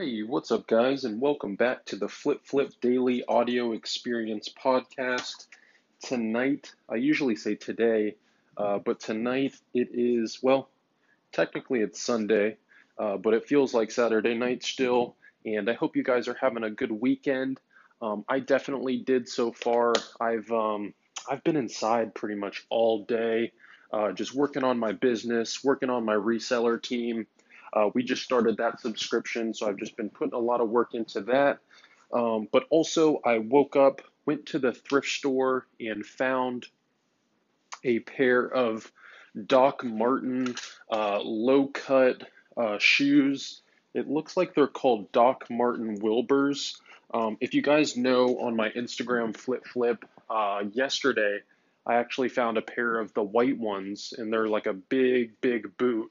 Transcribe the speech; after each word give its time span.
Hey, 0.00 0.22
what's 0.22 0.52
up, 0.52 0.68
guys, 0.68 1.02
and 1.02 1.20
welcome 1.20 1.56
back 1.56 1.84
to 1.86 1.96
the 1.96 2.06
Flip 2.06 2.38
Flip 2.44 2.70
Daily 2.80 3.24
Audio 3.26 3.72
Experience 3.72 4.48
Podcast. 4.48 5.48
Tonight, 6.00 6.72
I 6.88 6.94
usually 6.94 7.34
say 7.34 7.56
today, 7.56 8.14
uh, 8.56 8.78
but 8.78 9.00
tonight 9.00 9.56
it 9.74 9.88
is, 9.92 10.38
well, 10.40 10.68
technically 11.32 11.80
it's 11.80 12.00
Sunday, 12.00 12.58
uh, 12.96 13.16
but 13.16 13.34
it 13.34 13.48
feels 13.48 13.74
like 13.74 13.90
Saturday 13.90 14.34
night 14.34 14.62
still, 14.62 15.16
and 15.44 15.68
I 15.68 15.72
hope 15.72 15.96
you 15.96 16.04
guys 16.04 16.28
are 16.28 16.38
having 16.40 16.62
a 16.62 16.70
good 16.70 16.92
weekend. 16.92 17.58
Um, 18.00 18.24
I 18.28 18.38
definitely 18.38 18.98
did 18.98 19.28
so 19.28 19.50
far. 19.50 19.94
I've 20.20 20.48
um, 20.52 20.94
I've 21.28 21.42
been 21.42 21.56
inside 21.56 22.14
pretty 22.14 22.36
much 22.36 22.64
all 22.70 23.04
day, 23.04 23.50
uh, 23.92 24.12
just 24.12 24.32
working 24.32 24.62
on 24.62 24.78
my 24.78 24.92
business, 24.92 25.64
working 25.64 25.90
on 25.90 26.04
my 26.04 26.14
reseller 26.14 26.80
team. 26.80 27.26
Uh, 27.72 27.90
we 27.94 28.02
just 28.02 28.22
started 28.22 28.56
that 28.56 28.80
subscription, 28.80 29.54
so 29.54 29.68
I've 29.68 29.78
just 29.78 29.96
been 29.96 30.10
putting 30.10 30.34
a 30.34 30.38
lot 30.38 30.60
of 30.60 30.68
work 30.68 30.94
into 30.94 31.20
that. 31.22 31.58
Um, 32.12 32.48
but 32.50 32.64
also, 32.70 33.20
I 33.24 33.38
woke 33.38 33.76
up, 33.76 34.02
went 34.26 34.46
to 34.46 34.58
the 34.58 34.72
thrift 34.72 35.08
store, 35.08 35.66
and 35.78 36.04
found 36.04 36.66
a 37.84 38.00
pair 38.00 38.42
of 38.42 38.90
Doc 39.46 39.84
Martens 39.84 40.60
uh, 40.90 41.20
low 41.20 41.66
cut 41.66 42.22
uh, 42.56 42.78
shoes. 42.78 43.60
It 43.94 44.08
looks 44.08 44.36
like 44.36 44.54
they're 44.54 44.66
called 44.66 45.12
Doc 45.12 45.44
Martens 45.50 46.00
Wilburs. 46.00 46.78
Um, 47.12 47.36
if 47.40 47.54
you 47.54 47.62
guys 47.62 47.96
know 47.96 48.38
on 48.40 48.56
my 48.56 48.70
Instagram 48.70 49.36
flip 49.36 49.66
flip, 49.66 50.04
uh, 50.28 50.64
yesterday 50.72 51.40
I 51.86 51.94
actually 51.94 52.28
found 52.28 52.58
a 52.58 52.62
pair 52.62 52.98
of 52.98 53.14
the 53.14 53.22
white 53.22 53.58
ones, 53.58 54.12
and 54.16 54.32
they're 54.32 54.48
like 54.48 54.66
a 54.66 54.74
big, 54.74 55.40
big 55.40 55.76
boot. 55.78 56.10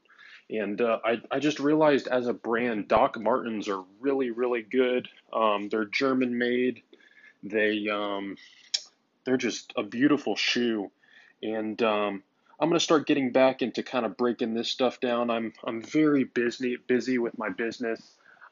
And 0.50 0.80
uh, 0.80 0.98
I, 1.04 1.20
I 1.30 1.40
just 1.40 1.60
realized 1.60 2.08
as 2.08 2.26
a 2.26 2.32
brand, 2.32 2.88
Doc 2.88 3.18
Martens 3.20 3.68
are 3.68 3.84
really, 4.00 4.30
really 4.30 4.62
good. 4.62 5.08
Um, 5.32 5.68
they're 5.68 5.84
German 5.84 6.38
made. 6.38 6.82
They 7.42 7.88
um, 7.88 8.36
they're 9.24 9.36
just 9.36 9.72
a 9.76 9.82
beautiful 9.82 10.36
shoe, 10.36 10.90
and 11.42 11.80
um, 11.82 12.22
I'm 12.58 12.68
gonna 12.68 12.80
start 12.80 13.06
getting 13.06 13.30
back 13.30 13.62
into 13.62 13.82
kind 13.82 14.06
of 14.06 14.16
breaking 14.16 14.54
this 14.54 14.68
stuff 14.68 15.00
down. 15.00 15.30
I'm 15.30 15.52
I'm 15.64 15.82
very 15.82 16.24
busy 16.24 16.76
busy 16.76 17.18
with 17.18 17.36
my 17.38 17.50
business, 17.50 18.00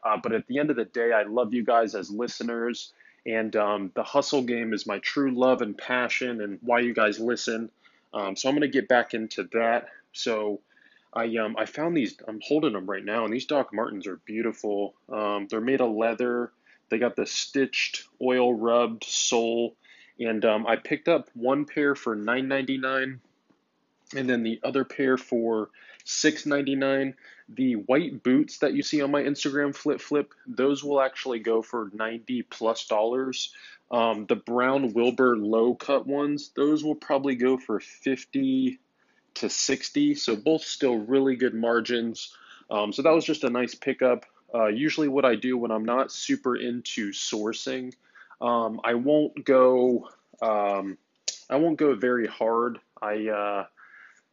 uh, 0.04 0.18
but 0.22 0.32
at 0.32 0.46
the 0.46 0.58
end 0.58 0.70
of 0.70 0.76
the 0.76 0.84
day, 0.84 1.12
I 1.12 1.22
love 1.22 1.54
you 1.54 1.64
guys 1.64 1.94
as 1.94 2.10
listeners, 2.10 2.92
and 3.24 3.56
um, 3.56 3.90
the 3.94 4.04
hustle 4.04 4.42
game 4.42 4.72
is 4.72 4.86
my 4.86 4.98
true 4.98 5.32
love 5.32 5.62
and 5.62 5.76
passion, 5.76 6.40
and 6.42 6.58
why 6.62 6.80
you 6.80 6.94
guys 6.94 7.18
listen. 7.18 7.70
Um, 8.14 8.36
so 8.36 8.48
I'm 8.48 8.54
gonna 8.54 8.68
get 8.68 8.86
back 8.86 9.14
into 9.14 9.48
that. 9.54 9.88
So 10.12 10.60
I 11.12 11.36
um 11.36 11.56
I 11.58 11.66
found 11.66 11.96
these. 11.96 12.16
I'm 12.26 12.40
holding 12.42 12.72
them 12.72 12.88
right 12.88 13.04
now, 13.04 13.24
and 13.24 13.32
these 13.32 13.46
Doc 13.46 13.72
Martens 13.72 14.06
are 14.06 14.20
beautiful. 14.24 14.94
Um, 15.12 15.46
they're 15.48 15.60
made 15.60 15.80
of 15.80 15.94
leather. 15.94 16.52
They 16.88 16.98
got 16.98 17.16
the 17.16 17.26
stitched, 17.26 18.04
oil 18.22 18.54
rubbed 18.54 19.04
sole, 19.04 19.76
and 20.20 20.44
um, 20.44 20.66
I 20.66 20.76
picked 20.76 21.08
up 21.08 21.28
one 21.34 21.64
pair 21.64 21.94
for 21.94 22.16
$9.99, 22.16 23.18
and 24.14 24.30
then 24.30 24.42
the 24.42 24.60
other 24.62 24.84
pair 24.84 25.16
for 25.16 25.70
$6.99. 26.04 27.14
The 27.48 27.74
white 27.74 28.22
boots 28.22 28.58
that 28.58 28.74
you 28.74 28.82
see 28.82 29.02
on 29.02 29.10
my 29.10 29.22
Instagram 29.22 29.74
flip 29.74 30.00
flip, 30.00 30.32
those 30.46 30.82
will 30.82 31.00
actually 31.00 31.40
go 31.40 31.62
for 31.62 31.90
90 31.92 32.42
plus 32.42 32.86
dollars. 32.86 33.52
Um, 33.90 34.26
the 34.26 34.36
brown 34.36 34.92
Wilbur 34.94 35.36
low 35.36 35.74
cut 35.74 36.06
ones, 36.06 36.50
those 36.56 36.82
will 36.82 36.96
probably 36.96 37.36
go 37.36 37.56
for 37.56 37.78
50 37.78 38.80
to 39.36 39.48
60. 39.48 40.14
So 40.14 40.36
both 40.36 40.62
still 40.62 40.96
really 40.96 41.36
good 41.36 41.54
margins. 41.54 42.34
Um, 42.70 42.92
so 42.92 43.02
that 43.02 43.12
was 43.12 43.24
just 43.24 43.44
a 43.44 43.50
nice 43.50 43.74
pickup. 43.74 44.26
Uh, 44.54 44.66
usually, 44.66 45.08
what 45.08 45.24
I 45.24 45.34
do 45.34 45.58
when 45.58 45.70
I'm 45.70 45.84
not 45.84 46.12
super 46.12 46.56
into 46.56 47.10
sourcing, 47.12 47.92
um, 48.40 48.80
I 48.84 48.94
won't 48.94 49.44
go. 49.44 50.08
Um, 50.40 50.98
I 51.48 51.56
won't 51.56 51.78
go 51.78 51.94
very 51.94 52.26
hard. 52.26 52.78
I 53.00 53.28
uh, 53.28 53.66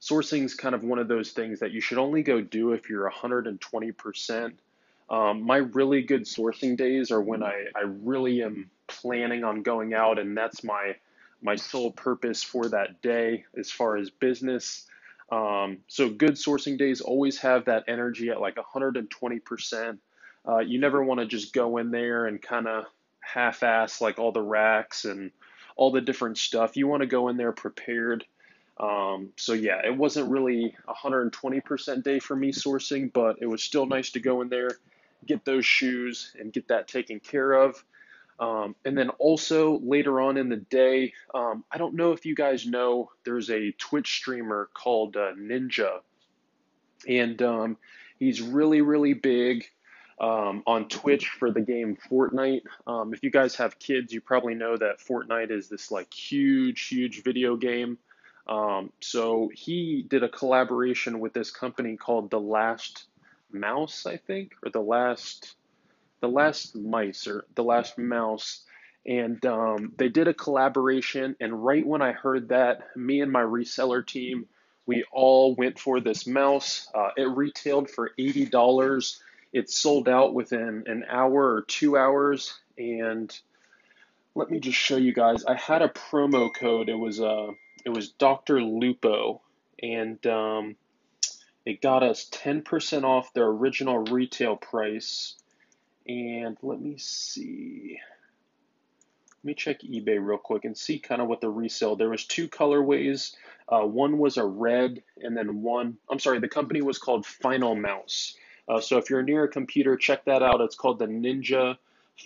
sourcing 0.01 0.43
is 0.43 0.53
kind 0.53 0.75
of 0.75 0.83
one 0.83 0.99
of 0.99 1.07
those 1.07 1.31
things 1.31 1.59
that 1.59 1.71
you 1.71 1.81
should 1.81 1.97
only 1.97 2.23
go 2.23 2.41
do 2.41 2.73
if 2.73 2.89
you're 2.89 3.09
120%. 3.09 4.53
Um, 5.09 5.43
my 5.43 5.57
really 5.57 6.01
good 6.01 6.23
sourcing 6.23 6.77
days 6.77 7.11
are 7.11 7.21
when 7.21 7.43
I, 7.43 7.65
I 7.75 7.81
really 7.85 8.41
am 8.43 8.69
planning 8.87 9.43
on 9.43 9.61
going 9.61 9.93
out, 9.93 10.19
and 10.19 10.35
that's 10.35 10.63
my 10.63 10.95
my 11.41 11.55
sole 11.55 11.91
purpose 11.91 12.41
for 12.41 12.69
that 12.69 13.01
day 13.01 13.45
as 13.57 13.69
far 13.69 13.97
as 13.97 14.09
business. 14.09 14.87
Um, 15.31 15.79
so 15.87 16.09
good 16.09 16.33
sourcing 16.33 16.77
days 16.77 17.01
always 17.01 17.39
have 17.39 17.65
that 17.65 17.85
energy 17.87 18.29
at 18.29 18.41
like 18.41 18.55
120%. 18.55 19.97
Uh, 20.47 20.59
you 20.59 20.79
never 20.79 21.03
want 21.03 21.19
to 21.19 21.25
just 21.25 21.53
go 21.53 21.77
in 21.77 21.91
there 21.91 22.27
and 22.27 22.41
kind 22.41 22.67
of 22.67 22.85
half-ass 23.21 24.01
like 24.01 24.19
all 24.19 24.31
the 24.31 24.41
racks 24.41 25.05
and 25.05 25.31
all 25.75 25.91
the 25.91 26.01
different 26.01 26.37
stuff. 26.37 26.77
You 26.77 26.87
want 26.87 27.01
to 27.01 27.07
go 27.07 27.29
in 27.29 27.37
there 27.37 27.51
prepared. 27.51 28.25
Um, 28.79 29.29
so 29.37 29.53
yeah, 29.53 29.81
it 29.85 29.95
wasn't 29.95 30.29
really 30.29 30.75
120% 30.87 32.03
day 32.03 32.19
for 32.19 32.35
me 32.35 32.51
sourcing, 32.51 33.11
but 33.13 33.37
it 33.39 33.45
was 33.45 33.63
still 33.63 33.85
nice 33.85 34.11
to 34.11 34.19
go 34.19 34.41
in 34.41 34.49
there, 34.49 34.71
get 35.25 35.45
those 35.45 35.65
shoes, 35.65 36.33
and 36.39 36.51
get 36.51 36.67
that 36.67 36.87
taken 36.87 37.19
care 37.19 37.53
of. 37.53 37.83
Um, 38.39 38.75
and 38.83 38.97
then 38.97 39.09
also 39.09 39.79
later 39.79 40.19
on 40.19 40.37
in 40.37 40.49
the 40.49 40.57
day, 40.57 41.13
um, 41.33 41.63
I 41.71 41.77
don't 41.77 41.95
know 41.95 42.11
if 42.13 42.25
you 42.25 42.35
guys 42.35 42.65
know, 42.65 43.11
there's 43.23 43.49
a 43.49 43.71
Twitch 43.73 44.15
streamer 44.15 44.69
called 44.73 45.15
uh, 45.15 45.33
Ninja, 45.37 45.99
and 47.07 47.41
um, 47.41 47.77
he's 48.19 48.41
really, 48.41 48.81
really 48.81 49.13
big 49.13 49.65
um, 50.19 50.63
on 50.65 50.87
Twitch 50.87 51.29
for 51.29 51.51
the 51.51 51.61
game 51.61 51.97
Fortnite. 52.09 52.63
Um, 52.87 53.13
if 53.13 53.23
you 53.23 53.29
guys 53.29 53.55
have 53.55 53.79
kids, 53.79 54.13
you 54.13 54.21
probably 54.21 54.55
know 54.55 54.77
that 54.77 54.99
Fortnite 54.99 55.51
is 55.51 55.69
this 55.69 55.91
like 55.91 56.13
huge, 56.13 56.87
huge 56.87 57.23
video 57.23 57.55
game. 57.55 57.97
Um, 58.47 58.91
so 58.99 59.49
he 59.53 60.05
did 60.07 60.23
a 60.23 60.29
collaboration 60.29 61.19
with 61.19 61.33
this 61.33 61.51
company 61.51 61.97
called 61.97 62.29
The 62.29 62.39
Last 62.39 63.05
Mouse, 63.51 64.05
I 64.05 64.17
think, 64.17 64.53
or 64.63 64.69
The 64.69 64.81
Last 64.81 65.55
the 66.23 66.29
last 66.29 66.73
mice 66.75 67.27
or 67.27 67.43
the 67.53 67.63
last 67.63 67.97
mouse. 67.97 68.61
And 69.05 69.45
um, 69.45 69.91
they 69.97 70.07
did 70.07 70.29
a 70.29 70.33
collaboration 70.33 71.35
and 71.41 71.65
right 71.65 71.85
when 71.85 72.01
i 72.01 72.13
heard 72.13 72.47
that 72.47 72.95
me 72.95 73.19
and 73.19 73.29
my 73.29 73.41
reseller 73.41 74.07
team 74.07 74.45
we 74.85 75.03
all 75.11 75.55
went 75.55 75.77
for 75.77 75.99
this 75.99 76.25
mouse. 76.25 76.89
Uh, 76.95 77.09
it 77.17 77.23
retailed 77.23 77.89
for 77.89 78.11
$80 78.17 78.49
it 79.53 79.69
sold 79.69 80.09
out 80.09 80.33
within 80.33 80.83
an 80.87 81.05
hour 81.07 81.53
or 81.53 81.61
two 81.61 81.95
hours. 81.95 82.59
And 82.77 83.31
let 84.33 84.49
me 84.49 84.59
just 84.59 84.77
show 84.77 84.97
you 84.97 85.13
guys. 85.13 85.45
I 85.45 85.55
had 85.55 85.83
a 85.83 85.89
promo 85.89 86.49
code. 86.53 86.89
It 86.89 86.97
was 86.97 87.21
uh, 87.21 87.51
it 87.85 87.89
was 87.89 88.09
dr 88.09 88.61
lupo. 88.61 89.41
And 89.81 90.25
um, 90.25 90.75
it 91.65 91.81
got 91.81 92.03
us 92.03 92.29
10% 92.29 93.03
off 93.03 93.33
their 93.33 93.45
original 93.45 93.99
retail 93.99 94.55
price 94.55 95.35
and 96.07 96.57
let 96.61 96.81
me 96.81 96.97
see. 96.97 97.99
Let 99.43 99.47
me 99.47 99.53
check 99.53 99.81
eBay 99.81 100.25
real 100.25 100.37
quick 100.37 100.65
and 100.65 100.77
see 100.77 100.99
kind 100.99 101.21
of 101.21 101.27
what 101.27 101.41
the 101.41 101.49
resale. 101.49 101.95
There 101.95 102.09
was 102.09 102.25
two 102.25 102.47
colorways. 102.47 103.35
Uh, 103.67 103.81
one 103.81 104.17
was 104.17 104.37
a 104.37 104.45
red, 104.45 105.03
and 105.17 105.35
then 105.35 105.61
one. 105.61 105.97
I'm 106.09 106.19
sorry. 106.19 106.39
The 106.39 106.47
company 106.47 106.81
was 106.81 106.97
called 106.97 107.25
Final 107.25 107.75
Mouse. 107.75 108.35
Uh, 108.67 108.79
so 108.79 108.97
if 108.97 109.09
you're 109.09 109.23
near 109.23 109.43
a 109.43 109.49
computer, 109.49 109.97
check 109.97 110.25
that 110.25 110.41
out. 110.41 110.61
It's 110.61 110.75
called 110.75 110.99
the 110.99 111.07
Ninja 111.07 111.77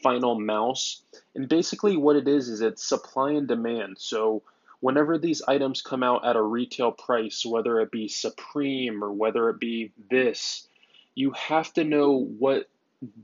Final 0.03 0.39
Mouse. 0.39 1.01
And 1.33 1.49
basically, 1.49 1.97
what 1.97 2.15
it 2.15 2.27
is 2.27 2.49
is 2.49 2.61
it's 2.61 2.83
supply 2.83 3.31
and 3.31 3.47
demand. 3.47 3.97
So 3.99 4.43
whenever 4.79 5.17
these 5.17 5.41
items 5.47 5.81
come 5.81 6.03
out 6.03 6.25
at 6.25 6.35
a 6.35 6.41
retail 6.41 6.91
price, 6.91 7.45
whether 7.45 7.79
it 7.79 7.91
be 7.91 8.07
Supreme 8.07 9.03
or 9.03 9.11
whether 9.11 9.49
it 9.49 9.59
be 9.59 9.91
this, 10.09 10.67
you 11.15 11.31
have 11.31 11.73
to 11.73 11.83
know 11.83 12.11
what 12.37 12.69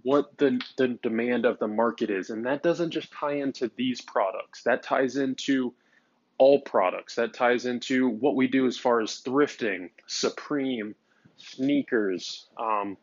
what 0.04 0.38
the, 0.38 0.62
the 0.78 1.00
demand 1.02 1.46
of 1.46 1.60
the 1.60 1.68
market 1.68 2.10
is. 2.10 2.30
And 2.30 2.46
that 2.46 2.64
doesn't 2.64 2.92
just 2.92 3.12
tie 3.12 3.34
into 3.36 3.72
these 3.75 4.02
products, 4.02 4.64
that 4.64 4.84
ties 4.84 5.18
into 5.18 5.74
all 6.38 6.60
products. 6.62 7.16
That 7.16 7.34
ties 7.34 7.66
into 7.66 8.10
what 8.10 8.36
we 8.36 8.48
do 8.48 8.66
as 8.68 8.78
far 8.78 9.02
as 9.02 9.22
thrifting, 9.22 9.90
Supreme, 10.08 10.96
sneakers. 11.38 12.48
Um, 12.58 12.98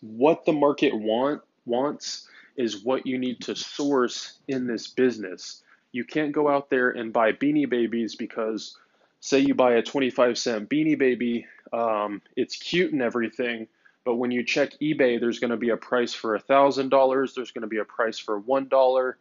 what 0.00 0.44
the 0.44 0.52
market 0.52 0.94
want 0.94 1.42
wants 1.64 2.28
is 2.56 2.84
what 2.84 3.06
you 3.06 3.18
need 3.18 3.40
to 3.42 3.54
source 3.54 4.38
in 4.48 4.66
this 4.66 4.88
business. 4.88 5.62
You 5.92 6.04
can't 6.04 6.32
go 6.32 6.48
out 6.48 6.70
there 6.70 6.90
and 6.90 7.12
buy 7.12 7.32
beanie 7.32 7.68
babies 7.68 8.16
because, 8.16 8.76
say, 9.20 9.40
you 9.40 9.54
buy 9.54 9.74
a 9.74 9.82
25 9.82 10.38
cent 10.38 10.68
beanie 10.68 10.98
baby, 10.98 11.46
um, 11.72 12.22
it's 12.36 12.56
cute 12.56 12.92
and 12.92 13.02
everything, 13.02 13.66
but 14.10 14.16
when 14.16 14.32
you 14.32 14.42
check 14.42 14.72
eBay, 14.82 15.20
there's 15.20 15.38
going 15.38 15.52
to 15.52 15.56
be 15.56 15.68
a 15.68 15.76
price 15.76 16.12
for 16.12 16.36
$1,000, 16.36 17.34
there's 17.36 17.52
going 17.52 17.62
to 17.62 17.68
be 17.68 17.78
a 17.78 17.84
price 17.84 18.18
for 18.18 18.40
$1, 18.40 19.14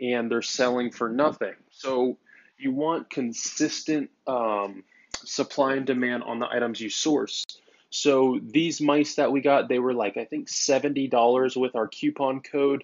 and 0.00 0.28
they're 0.28 0.42
selling 0.42 0.90
for 0.90 1.08
nothing. 1.08 1.54
So 1.70 2.18
you 2.58 2.72
want 2.72 3.08
consistent 3.08 4.10
um, 4.26 4.82
supply 5.14 5.74
and 5.76 5.86
demand 5.86 6.24
on 6.24 6.40
the 6.40 6.48
items 6.48 6.80
you 6.80 6.90
source. 6.90 7.44
So 7.90 8.40
these 8.42 8.80
mice 8.80 9.14
that 9.14 9.30
we 9.30 9.42
got, 9.42 9.68
they 9.68 9.78
were 9.78 9.94
like 9.94 10.16
I 10.16 10.24
think 10.24 10.48
seventy 10.48 11.06
dollars 11.06 11.54
with 11.54 11.76
our 11.76 11.86
coupon 11.86 12.40
code. 12.40 12.82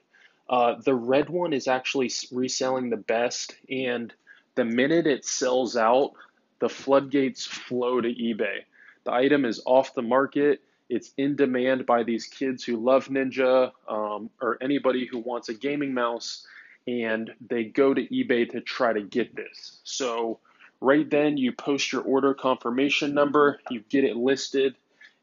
Uh, 0.49 0.77
the 0.85 0.95
red 0.95 1.29
one 1.29 1.53
is 1.53 1.67
actually 1.67 2.13
reselling 2.31 2.89
the 2.89 2.97
best, 2.97 3.57
and 3.69 4.15
the 4.55 4.65
minute 4.65 5.09
it 5.09 5.25
sells 5.25 5.77
out, 5.77 6.13
the 6.61 6.69
floodgates 6.69 7.45
flow 7.45 8.01
to 8.01 8.09
eBay. 8.09 8.61
The 9.03 9.13
item 9.13 9.45
is 9.45 9.61
off 9.67 9.93
the 9.95 10.03
market. 10.03 10.61
It's 10.89 11.13
in 11.17 11.37
demand 11.37 11.87
by 11.87 12.03
these 12.03 12.27
kids 12.27 12.65
who 12.65 12.77
love 12.77 13.09
Ninja 13.09 13.73
um, 13.89 14.31
or 14.41 14.59
anybody 14.61 15.07
who 15.07 15.19
wants 15.19 15.49
a 15.49 15.55
gaming 15.55 15.95
mouse, 15.95 16.47
and 16.87 17.31
they 17.47 17.65
go 17.65 17.93
to 17.93 18.07
eBay 18.07 18.49
to 18.51 18.61
try 18.61 18.93
to 18.93 19.03
get 19.03 19.37
this. 19.37 19.81
So, 19.85 20.39
right 20.81 21.09
then, 21.09 21.37
you 21.37 21.53
post 21.53 21.93
your 21.93 22.03
order 22.03 22.33
confirmation 22.35 23.13
number, 23.15 23.61
you 23.71 23.83
get 23.89 24.05
it 24.05 24.17
listed, 24.17 24.77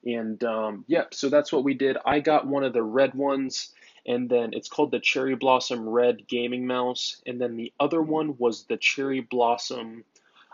and 0.05 0.43
um, 0.43 0.85
yep, 0.87 1.13
so 1.13 1.29
that's 1.29 1.51
what 1.51 1.63
we 1.63 1.73
did. 1.73 1.97
I 2.05 2.19
got 2.19 2.45
one 2.45 2.63
of 2.63 2.73
the 2.73 2.83
red 2.83 3.15
ones, 3.15 3.73
and 4.05 4.29
then 4.29 4.51
it's 4.53 4.69
called 4.69 4.91
the 4.91 4.99
Cherry 4.99 5.35
Blossom 5.35 5.89
Red 5.89 6.27
Gaming 6.27 6.67
Mouse, 6.67 7.21
and 7.25 7.41
then 7.41 7.55
the 7.55 7.73
other 7.79 8.01
one 8.01 8.37
was 8.37 8.65
the 8.65 8.77
Cherry 8.77 9.21
Blossom 9.21 10.03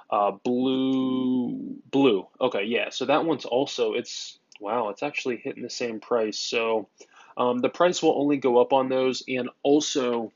uh, 0.09 0.31
Blue. 0.31 1.75
Blue. 1.91 2.27
Okay, 2.39 2.63
yeah. 2.63 2.89
So 2.89 3.05
that 3.05 3.25
one's 3.25 3.45
also 3.45 3.93
it's 3.93 4.39
Wow, 4.61 4.89
it's 4.89 5.01
actually 5.01 5.37
hitting 5.37 5.63
the 5.63 5.69
same 5.69 5.99
price. 5.99 6.37
So 6.37 6.87
um, 7.35 7.59
the 7.59 7.69
price 7.69 8.01
will 8.03 8.17
only 8.17 8.37
go 8.37 8.61
up 8.61 8.73
on 8.73 8.89
those. 8.89 9.23
And 9.27 9.49
also, 9.63 10.31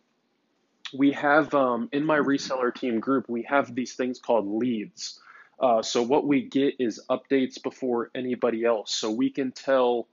we 0.94 1.12
have 1.12 1.54
um, 1.54 1.90
in 1.92 2.04
my 2.04 2.18
reseller 2.18 2.74
team 2.74 3.00
group, 3.00 3.30
we 3.30 3.44
have 3.44 3.74
these 3.76 3.94
things 3.94 4.20
called 4.20 4.48
leads. 4.48 5.20
Uh, 5.60 5.82
so 5.82 6.02
what 6.02 6.26
we 6.26 6.42
get 6.42 6.74
is 6.80 7.02
updates 7.10 7.62
before 7.62 8.10
anybody 8.16 8.66
else. 8.66 8.94
So 8.94 9.12
we 9.12 9.30
can 9.30 9.52
tell, 9.52 10.08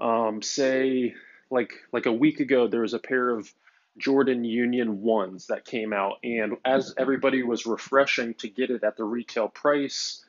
um, 0.00 0.42
say, 0.42 1.14
like 1.50 1.72
like 1.92 2.06
a 2.06 2.12
week 2.12 2.40
ago, 2.40 2.68
there 2.68 2.80
was 2.82 2.94
a 2.94 2.98
pair 2.98 3.30
of 3.30 3.52
Jordan 3.98 4.44
Union 4.44 5.02
ones 5.02 5.48
that 5.48 5.64
came 5.64 5.92
out, 5.92 6.18
and 6.22 6.56
as 6.64 6.94
everybody 6.96 7.42
was 7.42 7.66
refreshing 7.66 8.34
to 8.34 8.48
get 8.48 8.70
it 8.70 8.84
at 8.84 8.96
the 8.96 9.04
retail 9.04 9.48
price, 9.48 10.24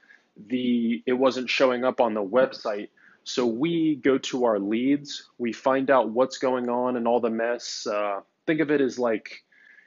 the 0.47 1.01
it 1.05 1.13
wasn't 1.13 1.49
showing 1.49 1.83
up 1.83 2.01
on 2.01 2.13
the 2.13 2.23
website. 2.23 2.89
So 3.27 3.45
we 3.45 3.95
go 3.95 4.17
to 4.19 4.45
our 4.45 4.57
leads, 4.57 5.27
we 5.37 5.51
find 5.51 5.91
out 5.91 6.09
what's 6.09 6.37
going 6.37 6.69
on 6.69 6.95
and 6.95 7.09
all 7.09 7.19
the 7.19 7.29
mess. 7.29 7.85
Uh, 7.85 8.21
think 8.45 8.61
of 8.61 8.71
it 8.71 8.79
as 8.79 8.97
like 8.97 9.43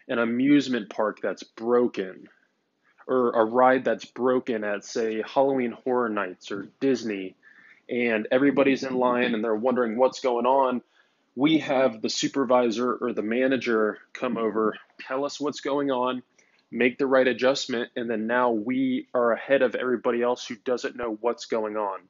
an 0.09 0.19
amusement 0.19 0.91
park 0.91 1.21
that's 1.23 1.43
broken, 1.43 2.29
or 3.07 3.31
a 3.31 3.43
ride 3.43 3.83
that's 3.83 4.05
broken 4.05 4.63
at, 4.63 4.85
say, 4.85 5.23
Halloween 5.27 5.73
Horror 5.73 6.11
Nights 6.11 6.53
or 6.53 6.69
Disney, 6.81 7.35
and 7.89 8.29
everybody's 8.31 8.83
in 8.85 8.95
line 8.95 9.35
and 9.35 9.43
they're 9.43 9.55
wondering 9.55 9.97
what's 9.97 10.21
going 10.21 10.45
on. 10.45 10.83
We 11.35 11.61
have 11.61 12.03
the 12.03 12.11
supervisor 12.11 12.93
or 12.93 13.15
the 13.15 13.23
manager 13.23 14.01
come 14.13 14.37
over, 14.37 14.77
tell 15.01 15.25
us 15.25 15.41
what's 15.41 15.61
going 15.61 15.91
on, 15.91 16.23
make 16.71 16.99
the 16.99 17.07
right 17.07 17.27
adjustment, 17.27 17.89
and 17.97 18.11
then 18.11 18.27
now 18.27 18.51
we 18.51 19.09
are 19.15 19.33
ahead 19.33 19.63
of 19.63 19.75
everybody 19.75 20.21
else 20.21 20.47
who 20.47 20.57
doesn't 20.57 20.95
know 20.95 21.17
what's 21.23 21.47
going 21.47 21.79
on. 21.79 22.01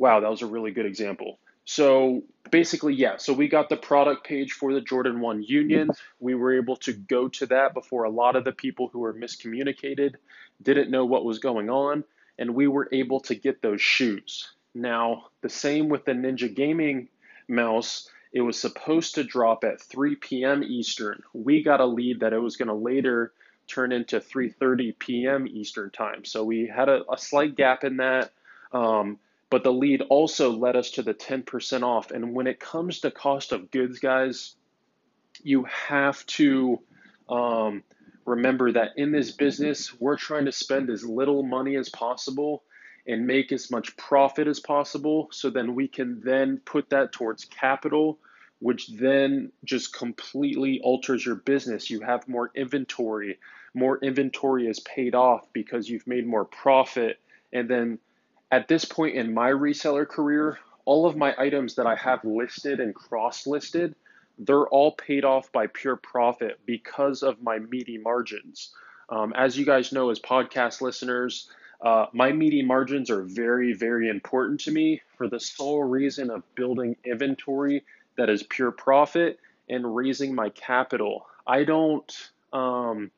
Wow, 0.00 0.20
that 0.20 0.30
was 0.30 0.40
a 0.40 0.46
really 0.46 0.70
good 0.70 0.86
example. 0.86 1.38
So 1.66 2.22
basically, 2.50 2.94
yeah, 2.94 3.18
so 3.18 3.34
we 3.34 3.48
got 3.48 3.68
the 3.68 3.76
product 3.76 4.26
page 4.26 4.52
for 4.52 4.72
the 4.72 4.80
Jordan 4.80 5.20
1 5.20 5.42
Union. 5.42 5.90
We 6.18 6.34
were 6.34 6.56
able 6.56 6.76
to 6.76 6.94
go 6.94 7.28
to 7.28 7.44
that 7.48 7.74
before 7.74 8.04
a 8.04 8.10
lot 8.10 8.34
of 8.34 8.44
the 8.44 8.52
people 8.52 8.88
who 8.88 9.00
were 9.00 9.12
miscommunicated 9.12 10.14
didn't 10.62 10.90
know 10.90 11.04
what 11.04 11.26
was 11.26 11.38
going 11.38 11.68
on, 11.68 12.04
and 12.38 12.54
we 12.54 12.66
were 12.66 12.88
able 12.92 13.20
to 13.20 13.34
get 13.34 13.60
those 13.60 13.82
shoes. 13.82 14.48
Now, 14.74 15.26
the 15.42 15.50
same 15.50 15.90
with 15.90 16.06
the 16.06 16.12
Ninja 16.12 16.52
Gaming 16.52 17.08
mouse, 17.46 18.08
it 18.32 18.40
was 18.40 18.58
supposed 18.58 19.16
to 19.16 19.22
drop 19.22 19.64
at 19.64 19.82
3 19.82 20.16
p.m. 20.16 20.62
Eastern. 20.62 21.22
We 21.34 21.62
got 21.62 21.80
a 21.80 21.86
lead 21.86 22.20
that 22.20 22.32
it 22.32 22.38
was 22.38 22.56
going 22.56 22.68
to 22.68 22.74
later 22.74 23.34
turn 23.66 23.92
into 23.92 24.18
3:30 24.18 24.98
p.m. 24.98 25.46
Eastern 25.46 25.90
time. 25.90 26.24
So 26.24 26.42
we 26.42 26.66
had 26.74 26.88
a, 26.88 27.02
a 27.12 27.18
slight 27.18 27.54
gap 27.54 27.84
in 27.84 27.98
that. 27.98 28.32
Um, 28.72 29.18
but 29.50 29.64
the 29.64 29.72
lead 29.72 30.02
also 30.08 30.52
led 30.52 30.76
us 30.76 30.92
to 30.92 31.02
the 31.02 31.12
10% 31.12 31.82
off. 31.82 32.12
And 32.12 32.34
when 32.34 32.46
it 32.46 32.60
comes 32.60 33.00
to 33.00 33.10
cost 33.10 33.50
of 33.52 33.70
goods, 33.72 33.98
guys, 33.98 34.54
you 35.42 35.64
have 35.64 36.24
to 36.26 36.80
um, 37.28 37.82
remember 38.24 38.72
that 38.72 38.90
in 38.96 39.10
this 39.10 39.32
business, 39.32 39.92
we're 39.98 40.16
trying 40.16 40.44
to 40.44 40.52
spend 40.52 40.88
as 40.88 41.04
little 41.04 41.42
money 41.42 41.76
as 41.76 41.88
possible 41.88 42.62
and 43.06 43.26
make 43.26 43.50
as 43.50 43.70
much 43.72 43.96
profit 43.96 44.46
as 44.46 44.60
possible. 44.60 45.28
So 45.32 45.50
then 45.50 45.74
we 45.74 45.88
can 45.88 46.20
then 46.24 46.60
put 46.64 46.90
that 46.90 47.12
towards 47.12 47.44
capital, 47.44 48.18
which 48.60 48.88
then 48.88 49.50
just 49.64 49.92
completely 49.92 50.80
alters 50.80 51.26
your 51.26 51.34
business. 51.34 51.90
You 51.90 52.00
have 52.00 52.28
more 52.28 52.52
inventory. 52.54 53.38
More 53.74 53.98
inventory 53.98 54.68
is 54.68 54.78
paid 54.80 55.16
off 55.16 55.52
because 55.52 55.88
you've 55.88 56.06
made 56.06 56.26
more 56.26 56.44
profit. 56.44 57.18
And 57.52 57.68
then 57.68 57.98
at 58.50 58.68
this 58.68 58.84
point 58.84 59.16
in 59.16 59.32
my 59.32 59.50
reseller 59.50 60.06
career, 60.06 60.58
all 60.84 61.06
of 61.06 61.16
my 61.16 61.34
items 61.38 61.76
that 61.76 61.86
I 61.86 61.94
have 61.96 62.24
listed 62.24 62.80
and 62.80 62.94
cross 62.94 63.46
listed, 63.46 63.94
they're 64.38 64.66
all 64.66 64.92
paid 64.92 65.24
off 65.24 65.52
by 65.52 65.66
pure 65.66 65.96
profit 65.96 66.58
because 66.66 67.22
of 67.22 67.42
my 67.42 67.58
meaty 67.58 67.98
margins. 67.98 68.74
Um, 69.08 69.32
as 69.36 69.58
you 69.58 69.64
guys 69.66 69.92
know, 69.92 70.10
as 70.10 70.18
podcast 70.18 70.80
listeners, 70.80 71.48
uh, 71.80 72.06
my 72.12 72.32
meaty 72.32 72.62
margins 72.62 73.10
are 73.10 73.22
very, 73.22 73.72
very 73.72 74.08
important 74.08 74.60
to 74.60 74.70
me 74.70 75.02
for 75.16 75.28
the 75.28 75.40
sole 75.40 75.82
reason 75.82 76.30
of 76.30 76.42
building 76.54 76.96
inventory 77.04 77.84
that 78.16 78.28
is 78.28 78.42
pure 78.42 78.70
profit 78.70 79.38
and 79.68 79.94
raising 79.94 80.34
my 80.34 80.48
capital. 80.50 81.26
I 81.46 81.64
don't, 81.64 82.30
um, 82.52 83.10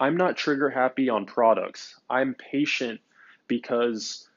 I'm 0.00 0.16
not 0.16 0.36
trigger 0.36 0.68
happy 0.68 1.08
on 1.08 1.26
products. 1.26 1.98
I'm 2.10 2.34
patient 2.34 3.00
because 3.48 4.28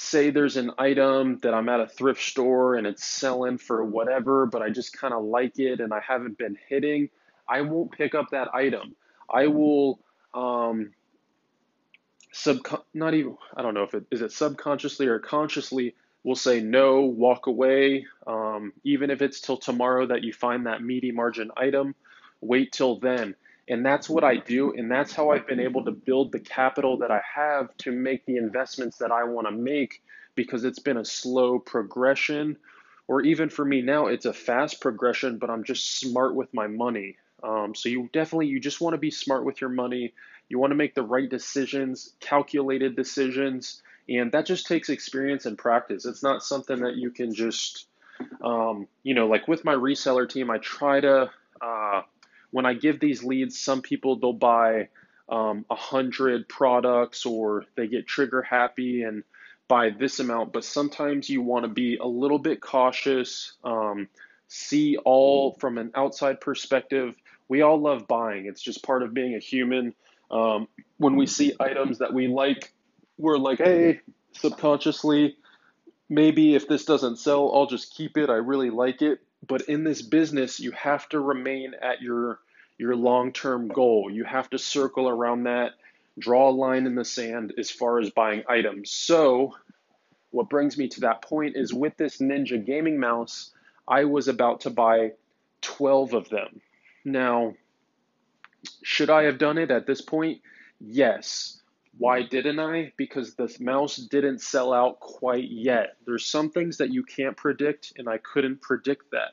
say 0.00 0.30
there's 0.30 0.56
an 0.56 0.72
item 0.78 1.38
that 1.42 1.52
I'm 1.52 1.68
at 1.68 1.80
a 1.80 1.86
thrift 1.86 2.22
store 2.22 2.76
and 2.76 2.86
it's 2.86 3.04
selling 3.04 3.58
for 3.58 3.84
whatever, 3.84 4.46
but 4.46 4.62
I 4.62 4.70
just 4.70 4.96
kind 4.96 5.12
of 5.12 5.24
like 5.24 5.58
it 5.58 5.80
and 5.80 5.92
I 5.92 6.00
haven't 6.00 6.38
been 6.38 6.56
hitting, 6.68 7.10
I 7.46 7.60
won't 7.60 7.92
pick 7.92 8.14
up 8.14 8.30
that 8.30 8.54
item. 8.54 8.96
I 9.28 9.48
will 9.48 10.00
um, 10.32 10.92
sub 12.32 12.58
not 12.94 13.12
even 13.12 13.36
I 13.54 13.62
don't 13.62 13.74
know 13.74 13.82
if 13.82 13.92
it 13.94 14.06
is 14.10 14.22
it 14.22 14.32
subconsciously 14.32 15.06
or 15.06 15.18
consciously 15.18 15.94
will 16.24 16.36
say 16.36 16.60
no, 16.60 17.02
walk 17.02 17.46
away. 17.46 18.06
Um, 18.26 18.72
even 18.84 19.10
if 19.10 19.20
it's 19.20 19.40
till 19.40 19.58
tomorrow 19.58 20.06
that 20.06 20.24
you 20.24 20.32
find 20.32 20.66
that 20.66 20.82
meaty 20.82 21.12
margin 21.12 21.50
item, 21.56 21.94
wait 22.40 22.72
till 22.72 22.98
then. 22.98 23.34
And 23.70 23.86
that's 23.86 24.10
what 24.10 24.24
I 24.24 24.36
do. 24.36 24.74
And 24.74 24.90
that's 24.90 25.14
how 25.14 25.30
I've 25.30 25.46
been 25.46 25.60
able 25.60 25.84
to 25.84 25.92
build 25.92 26.32
the 26.32 26.40
capital 26.40 26.98
that 26.98 27.12
I 27.12 27.20
have 27.36 27.74
to 27.78 27.92
make 27.92 28.26
the 28.26 28.36
investments 28.36 28.98
that 28.98 29.12
I 29.12 29.22
want 29.24 29.46
to 29.46 29.52
make 29.52 30.02
because 30.34 30.64
it's 30.64 30.80
been 30.80 30.96
a 30.96 31.04
slow 31.04 31.60
progression. 31.60 32.56
Or 33.06 33.22
even 33.22 33.48
for 33.48 33.64
me 33.64 33.80
now, 33.80 34.08
it's 34.08 34.26
a 34.26 34.32
fast 34.32 34.80
progression, 34.80 35.38
but 35.38 35.50
I'm 35.50 35.62
just 35.62 36.00
smart 36.00 36.34
with 36.34 36.52
my 36.52 36.66
money. 36.66 37.16
Um, 37.44 37.76
so 37.76 37.88
you 37.88 38.10
definitely, 38.12 38.48
you 38.48 38.58
just 38.58 38.80
want 38.80 38.94
to 38.94 38.98
be 38.98 39.12
smart 39.12 39.44
with 39.44 39.60
your 39.60 39.70
money. 39.70 40.14
You 40.48 40.58
want 40.58 40.72
to 40.72 40.76
make 40.76 40.96
the 40.96 41.04
right 41.04 41.30
decisions, 41.30 42.12
calculated 42.18 42.96
decisions. 42.96 43.82
And 44.08 44.32
that 44.32 44.46
just 44.46 44.66
takes 44.66 44.88
experience 44.88 45.46
and 45.46 45.56
practice. 45.56 46.06
It's 46.06 46.24
not 46.24 46.42
something 46.42 46.80
that 46.80 46.96
you 46.96 47.12
can 47.12 47.32
just, 47.32 47.86
um, 48.42 48.88
you 49.04 49.14
know, 49.14 49.28
like 49.28 49.46
with 49.46 49.64
my 49.64 49.74
reseller 49.74 50.28
team, 50.28 50.50
I 50.50 50.58
try 50.58 51.00
to, 51.00 51.30
uh, 51.60 52.02
when 52.50 52.66
I 52.66 52.74
give 52.74 53.00
these 53.00 53.22
leads, 53.22 53.58
some 53.58 53.82
people 53.82 54.16
they'll 54.16 54.32
buy 54.32 54.88
um, 55.28 55.64
a 55.70 55.74
um, 55.74 55.78
hundred 55.78 56.48
products 56.48 57.24
or 57.24 57.64
they 57.76 57.86
get 57.86 58.06
trigger 58.06 58.42
happy 58.42 59.02
and 59.02 59.22
buy 59.68 59.90
this 59.90 60.18
amount. 60.18 60.52
But 60.52 60.64
sometimes 60.64 61.30
you 61.30 61.42
want 61.42 61.64
to 61.64 61.68
be 61.68 61.96
a 61.96 62.06
little 62.06 62.38
bit 62.38 62.60
cautious, 62.60 63.52
um, 63.62 64.08
see 64.48 64.96
all 64.96 65.52
from 65.60 65.78
an 65.78 65.92
outside 65.94 66.40
perspective. 66.40 67.14
We 67.48 67.62
all 67.62 67.80
love 67.80 68.08
buying. 68.08 68.46
It's 68.46 68.60
just 68.60 68.82
part 68.82 69.02
of 69.02 69.14
being 69.14 69.34
a 69.34 69.38
human. 69.38 69.94
Um, 70.30 70.68
when 70.98 71.16
we 71.16 71.26
see 71.26 71.54
items 71.58 71.98
that 71.98 72.12
we 72.12 72.26
like, 72.28 72.72
we're 73.16 73.38
like, 73.38 73.58
hey, 73.58 74.00
subconsciously, 74.32 75.36
maybe 76.08 76.54
if 76.54 76.68
this 76.68 76.84
doesn't 76.84 77.16
sell, 77.16 77.52
I'll 77.54 77.66
just 77.66 77.94
keep 77.94 78.16
it. 78.16 78.30
I 78.30 78.34
really 78.34 78.70
like 78.70 79.02
it. 79.02 79.20
But 79.46 79.62
in 79.62 79.84
this 79.84 80.02
business, 80.02 80.60
you 80.60 80.72
have 80.72 81.08
to 81.10 81.20
remain 81.20 81.74
at 81.80 82.02
your 82.02 82.40
your 82.78 82.96
long-term 82.96 83.68
goal. 83.68 84.10
You 84.10 84.24
have 84.24 84.48
to 84.50 84.58
circle 84.58 85.06
around 85.06 85.44
that, 85.44 85.72
draw 86.18 86.48
a 86.48 86.50
line 86.50 86.86
in 86.86 86.94
the 86.94 87.04
sand 87.04 87.52
as 87.58 87.70
far 87.70 87.98
as 88.00 88.08
buying 88.08 88.42
items. 88.48 88.90
So, 88.90 89.54
what 90.30 90.48
brings 90.48 90.78
me 90.78 90.88
to 90.88 91.00
that 91.00 91.20
point 91.20 91.56
is 91.56 91.74
with 91.74 91.96
this 91.98 92.18
Ninja 92.18 92.64
gaming 92.64 92.98
mouse, 92.98 93.52
I 93.86 94.04
was 94.04 94.28
about 94.28 94.60
to 94.62 94.70
buy 94.70 95.12
12 95.60 96.14
of 96.14 96.28
them. 96.30 96.62
Now, 97.04 97.54
should 98.82 99.10
I 99.10 99.24
have 99.24 99.38
done 99.38 99.58
it 99.58 99.70
at 99.70 99.86
this 99.86 100.00
point? 100.00 100.40
Yes. 100.80 101.59
Why 101.98 102.22
didn't 102.22 102.60
I? 102.60 102.92
Because 102.96 103.34
the 103.34 103.54
mouse 103.60 103.96
didn't 103.96 104.40
sell 104.40 104.72
out 104.72 105.00
quite 105.00 105.50
yet. 105.50 105.96
There's 106.06 106.24
some 106.24 106.50
things 106.50 106.78
that 106.78 106.92
you 106.92 107.02
can't 107.02 107.36
predict, 107.36 107.92
and 107.96 108.08
I 108.08 108.18
couldn't 108.18 108.62
predict 108.62 109.10
that. 109.10 109.32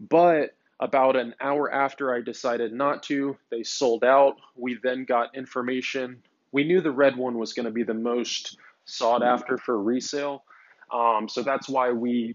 But 0.00 0.54
about 0.80 1.14
an 1.14 1.34
hour 1.40 1.72
after 1.72 2.12
I 2.12 2.20
decided 2.22 2.72
not 2.72 3.04
to, 3.04 3.36
they 3.50 3.62
sold 3.62 4.02
out. 4.02 4.36
We 4.56 4.78
then 4.82 5.04
got 5.04 5.36
information. 5.36 6.22
We 6.50 6.64
knew 6.64 6.80
the 6.80 6.90
red 6.90 7.16
one 7.16 7.38
was 7.38 7.52
going 7.52 7.66
to 7.66 7.72
be 7.72 7.84
the 7.84 7.94
most 7.94 8.56
sought 8.84 9.22
after 9.22 9.58
for 9.58 9.80
resale. 9.80 10.44
Um, 10.92 11.28
so 11.28 11.42
that's 11.42 11.68
why 11.68 11.92
we 11.92 12.34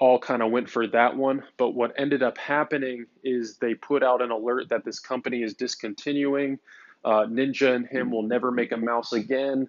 all 0.00 0.18
kind 0.18 0.42
of 0.42 0.50
went 0.50 0.68
for 0.68 0.86
that 0.88 1.16
one. 1.16 1.44
But 1.56 1.70
what 1.70 1.92
ended 1.96 2.22
up 2.22 2.38
happening 2.38 3.06
is 3.22 3.58
they 3.58 3.74
put 3.74 4.02
out 4.02 4.20
an 4.20 4.30
alert 4.30 4.68
that 4.70 4.84
this 4.84 4.98
company 4.98 5.42
is 5.42 5.54
discontinuing. 5.54 6.58
Uh, 7.04 7.26
Ninja 7.26 7.74
and 7.74 7.86
him 7.86 8.10
will 8.10 8.22
never 8.22 8.50
make 8.50 8.72
a 8.72 8.76
mouse 8.76 9.12
again. 9.12 9.68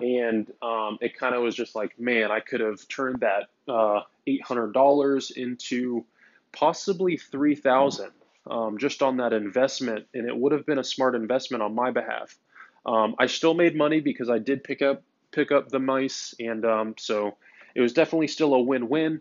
And 0.00 0.52
um, 0.62 0.98
it 1.00 1.16
kind 1.18 1.34
of 1.34 1.42
was 1.42 1.54
just 1.54 1.74
like, 1.74 1.98
man, 1.98 2.30
I 2.30 2.40
could 2.40 2.60
have 2.60 2.86
turned 2.88 3.20
that 3.20 3.48
uh, 3.66 4.02
$800 4.28 5.30
into 5.32 6.04
possibly 6.52 7.16
3000 7.16 8.10
um, 8.50 8.78
just 8.78 9.02
on 9.02 9.16
that 9.18 9.32
investment. 9.32 10.06
And 10.14 10.28
it 10.28 10.36
would 10.36 10.52
have 10.52 10.66
been 10.66 10.78
a 10.78 10.84
smart 10.84 11.14
investment 11.14 11.62
on 11.62 11.74
my 11.74 11.90
behalf. 11.90 12.36
Um, 12.84 13.16
I 13.18 13.26
still 13.26 13.54
made 13.54 13.74
money 13.74 14.00
because 14.00 14.30
I 14.30 14.38
did 14.38 14.62
pick 14.62 14.80
up 14.80 15.02
pick 15.32 15.50
up 15.52 15.68
the 15.68 15.80
mice, 15.80 16.34
and 16.38 16.64
um, 16.64 16.94
so 16.96 17.36
it 17.74 17.80
was 17.80 17.92
definitely 17.92 18.28
still 18.28 18.54
a 18.54 18.60
win-win. 18.60 19.20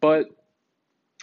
But 0.00 0.26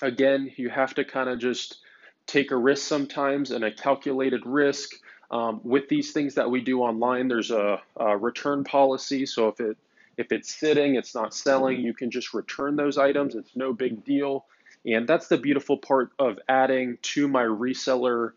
again, 0.01 0.51
you 0.57 0.69
have 0.69 0.95
to 0.95 1.05
kind 1.05 1.29
of 1.29 1.39
just 1.39 1.77
take 2.25 2.51
a 2.51 2.57
risk 2.57 2.87
sometimes 2.87 3.51
and 3.51 3.63
a 3.63 3.71
calculated 3.71 4.41
risk. 4.45 4.91
Um, 5.33 5.61
with 5.63 5.89
these 5.89 6.11
things 6.11 6.35
that 6.35 6.51
we 6.51 6.61
do 6.61 6.81
online, 6.81 7.27
there's 7.27 7.49
a, 7.49 7.81
a, 7.97 8.15
return 8.15 8.63
policy. 8.63 9.25
So 9.25 9.47
if 9.47 9.59
it 9.59 9.77
if 10.15 10.31
it's 10.31 10.53
sitting, 10.53 10.93
it's 10.93 11.15
not 11.15 11.33
selling, 11.33 11.81
you 11.81 11.95
can 11.95 12.11
just 12.11 12.35
return 12.35 12.75
those 12.75 12.99
items. 12.99 13.33
It's 13.33 13.55
no 13.55 13.73
big 13.73 14.05
deal. 14.05 14.45
And 14.85 15.07
that's 15.07 15.29
the 15.29 15.39
beautiful 15.39 15.77
part 15.77 16.11
of 16.19 16.37
adding 16.47 16.99
to 17.01 17.27
my 17.27 17.41
reseller. 17.41 18.33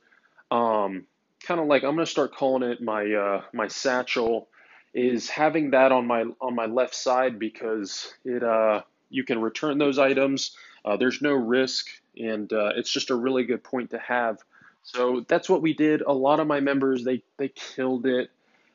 Um, 0.50 1.04
kind 1.42 1.60
of 1.60 1.66
like 1.66 1.84
I'm 1.84 1.96
gonna 1.96 2.06
start 2.06 2.34
calling 2.34 2.62
it 2.62 2.80
my 2.80 3.12
uh, 3.12 3.42
my 3.52 3.68
satchel. 3.68 4.48
Is 4.94 5.28
having 5.28 5.72
that 5.72 5.92
on 5.92 6.06
my 6.06 6.24
on 6.40 6.54
my 6.54 6.64
left 6.64 6.94
side 6.94 7.38
because 7.38 8.14
it 8.24 8.42
uh, 8.42 8.80
you 9.10 9.24
can 9.24 9.42
return 9.42 9.76
those 9.76 9.98
items. 9.98 10.56
Uh, 10.82 10.96
there's 10.96 11.20
no 11.20 11.32
risk, 11.34 11.88
and 12.16 12.50
uh, 12.54 12.72
it's 12.76 12.90
just 12.90 13.10
a 13.10 13.14
really 13.14 13.44
good 13.44 13.62
point 13.62 13.90
to 13.90 13.98
have 13.98 14.38
so 14.86 15.24
that's 15.26 15.48
what 15.48 15.62
we 15.62 15.74
did. 15.74 16.00
A 16.02 16.12
lot 16.12 16.38
of 16.38 16.46
my 16.46 16.60
members 16.60 17.02
they 17.04 17.22
they 17.38 17.48
killed 17.48 18.06
it. 18.06 18.30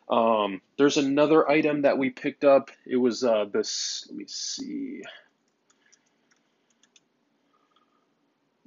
Um, 0.10 0.62
there's 0.77 0.98
another 0.98 1.50
item 1.50 1.84
that 1.84 1.98
we 1.98 2.10
picked 2.10 2.44
up. 2.44 2.70
It 2.86 2.98
was 2.98 3.24
uh, 3.24 3.46
this. 3.51 4.06
Let 4.10 4.18
me 4.18 4.25
see. 4.27 5.03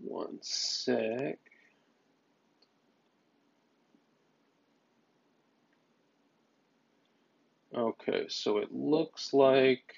One 0.02 0.38
sec. 0.40 1.38
Okay, 7.76 8.24
so 8.28 8.56
it 8.58 8.72
looks 8.72 9.34
like 9.34 9.94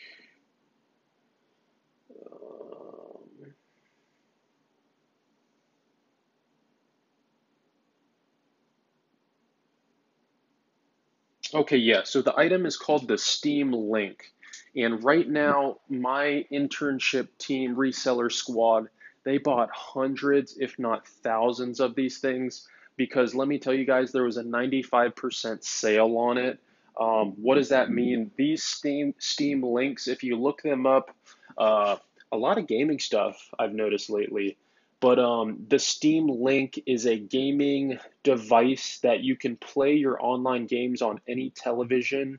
Okay, 11.56 11.78
yeah. 11.78 12.02
So 12.04 12.22
the 12.22 12.38
item 12.38 12.66
is 12.66 12.76
called 12.76 13.08
the 13.08 13.18
Steam 13.18 13.72
Link. 13.72 14.32
And 14.76 15.02
right 15.02 15.28
now, 15.28 15.78
my 15.88 16.44
internship 16.52 17.28
team, 17.38 17.76
reseller 17.76 18.30
squad, 18.30 18.88
they 19.24 19.38
bought 19.38 19.70
hundreds, 19.72 20.56
if 20.58 20.78
not 20.78 21.08
thousands, 21.08 21.80
of 21.80 21.94
these 21.94 22.18
things 22.18 22.68
because 22.96 23.34
let 23.34 23.48
me 23.48 23.58
tell 23.58 23.74
you 23.74 23.84
guys, 23.84 24.12
there 24.12 24.24
was 24.24 24.36
a 24.36 24.42
95% 24.42 25.62
sale 25.64 26.16
on 26.16 26.38
it. 26.38 26.58
Um, 26.98 27.32
what 27.36 27.56
does 27.56 27.68
that 27.68 27.90
mean? 27.90 28.30
These 28.36 28.62
Steam 28.62 29.14
Steam 29.18 29.62
links, 29.62 30.08
if 30.08 30.22
you 30.22 30.36
look 30.36 30.62
them 30.62 30.86
up, 30.86 31.14
uh, 31.58 31.96
a 32.32 32.36
lot 32.36 32.58
of 32.58 32.66
gaming 32.66 32.98
stuff 32.98 33.36
I've 33.58 33.74
noticed 33.74 34.08
lately. 34.08 34.56
But 35.00 35.18
um, 35.18 35.66
the 35.68 35.78
Steam 35.78 36.26
Link 36.28 36.80
is 36.86 37.06
a 37.06 37.18
gaming 37.18 37.98
device 38.22 38.98
that 39.02 39.20
you 39.20 39.36
can 39.36 39.56
play 39.56 39.94
your 39.94 40.22
online 40.22 40.66
games 40.66 41.02
on 41.02 41.20
any 41.28 41.50
television 41.50 42.38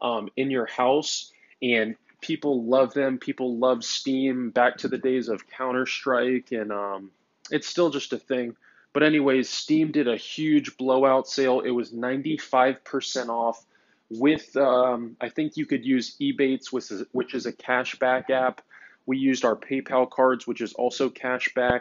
um, 0.00 0.28
in 0.36 0.50
your 0.50 0.66
house. 0.66 1.30
And 1.62 1.96
people 2.20 2.64
love 2.64 2.94
them. 2.94 3.18
People 3.18 3.58
love 3.58 3.84
Steam 3.84 4.50
back 4.50 4.78
to 4.78 4.88
the 4.88 4.98
days 4.98 5.28
of 5.28 5.46
Counter 5.48 5.86
Strike, 5.86 6.52
and 6.52 6.72
um, 6.72 7.10
it's 7.50 7.66
still 7.66 7.90
just 7.90 8.12
a 8.12 8.18
thing. 8.18 8.56
But, 8.92 9.02
anyways, 9.02 9.48
Steam 9.48 9.92
did 9.92 10.08
a 10.08 10.16
huge 10.16 10.76
blowout 10.76 11.28
sale. 11.28 11.60
It 11.60 11.70
was 11.70 11.92
95% 11.92 13.28
off 13.28 13.64
with, 14.10 14.56
um, 14.56 15.16
I 15.20 15.28
think 15.28 15.56
you 15.56 15.66
could 15.66 15.84
use 15.84 16.16
Ebates, 16.20 16.72
which 16.72 16.90
is, 16.90 17.04
which 17.12 17.34
is 17.34 17.46
a 17.46 17.52
cashback 17.52 18.30
app. 18.30 18.62
We 19.10 19.18
used 19.18 19.44
our 19.44 19.56
PayPal 19.56 20.08
cards, 20.08 20.46
which 20.46 20.60
is 20.60 20.72
also 20.74 21.10
cashback. 21.10 21.80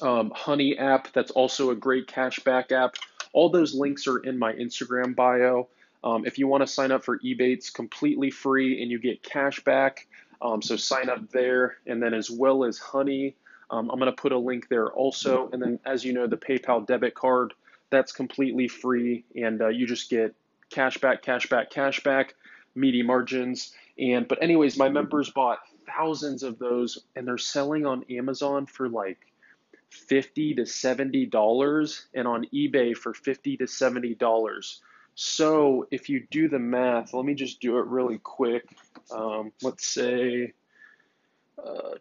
Um, 0.00 0.30
Honey 0.32 0.78
app, 0.78 1.12
that's 1.12 1.32
also 1.32 1.70
a 1.70 1.74
great 1.74 2.06
cashback 2.06 2.70
app. 2.70 2.94
All 3.32 3.48
those 3.48 3.74
links 3.74 4.06
are 4.06 4.18
in 4.18 4.38
my 4.38 4.52
Instagram 4.52 5.16
bio. 5.16 5.66
Um, 6.04 6.24
if 6.24 6.38
you 6.38 6.46
want 6.46 6.60
to 6.60 6.68
sign 6.68 6.92
up 6.92 7.04
for 7.04 7.18
Ebates, 7.18 7.74
completely 7.74 8.30
free 8.30 8.80
and 8.80 8.92
you 8.92 9.00
get 9.00 9.24
cashback. 9.24 10.06
Um, 10.40 10.62
so 10.62 10.76
sign 10.76 11.08
up 11.08 11.32
there. 11.32 11.78
And 11.84 12.00
then 12.00 12.14
as 12.14 12.30
well 12.30 12.62
as 12.62 12.78
Honey, 12.78 13.34
um, 13.72 13.90
I'm 13.90 13.98
going 13.98 14.08
to 14.08 14.16
put 14.16 14.30
a 14.30 14.38
link 14.38 14.68
there 14.68 14.92
also. 14.92 15.50
And 15.52 15.60
then 15.60 15.80
as 15.84 16.04
you 16.04 16.12
know, 16.12 16.28
the 16.28 16.36
PayPal 16.36 16.86
debit 16.86 17.16
card, 17.16 17.54
that's 17.90 18.12
completely 18.12 18.68
free. 18.68 19.24
And 19.34 19.60
uh, 19.60 19.66
you 19.66 19.84
just 19.84 20.08
get 20.10 20.32
cashback, 20.70 21.24
cashback, 21.24 21.72
cashback, 21.72 22.34
meaty 22.76 23.02
margins. 23.02 23.72
And 23.98 24.28
but 24.28 24.40
anyways, 24.40 24.76
my 24.76 24.88
members 24.88 25.28
bought 25.30 25.58
thousands 25.96 26.42
of 26.42 26.58
those 26.58 26.98
and 27.16 27.26
they're 27.26 27.38
selling 27.38 27.86
on 27.86 28.04
Amazon 28.10 28.66
for 28.66 28.88
like 28.88 29.18
50 29.90 30.54
to 30.54 30.66
70 30.66 31.26
dollars 31.26 32.06
and 32.14 32.26
on 32.26 32.46
eBay 32.52 32.96
for 32.96 33.14
50 33.14 33.58
to 33.58 33.66
70 33.66 34.14
dollars. 34.16 34.82
So 35.14 35.86
if 35.90 36.08
you 36.08 36.26
do 36.30 36.48
the 36.48 36.58
math, 36.58 37.14
let 37.14 37.24
me 37.24 37.34
just 37.34 37.60
do 37.60 37.78
it 37.78 37.86
really 37.86 38.18
quick. 38.18 38.64
Um, 39.12 39.52
let's 39.62 39.86
say 39.86 40.52
uh, 41.64 41.94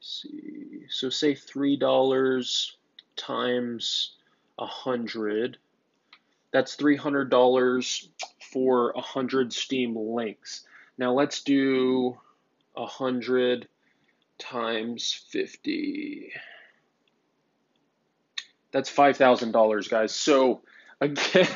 see. 0.00 0.84
So 0.88 1.10
say 1.10 1.34
three 1.34 1.76
dollars 1.76 2.76
times 3.16 4.14
a 4.58 4.66
hundred. 4.66 5.58
That's 6.52 6.74
three 6.74 6.96
hundred 6.96 7.28
dollars 7.28 8.08
for 8.56 8.90
100 8.94 9.52
Steam 9.52 9.94
links. 9.94 10.64
Now 10.96 11.12
let's 11.12 11.42
do 11.42 12.16
100 12.72 13.68
times 14.38 15.26
50. 15.28 16.32
That's 18.72 18.90
$5,000, 18.90 19.90
guys. 19.90 20.14
So, 20.14 20.62
again, 21.02 21.48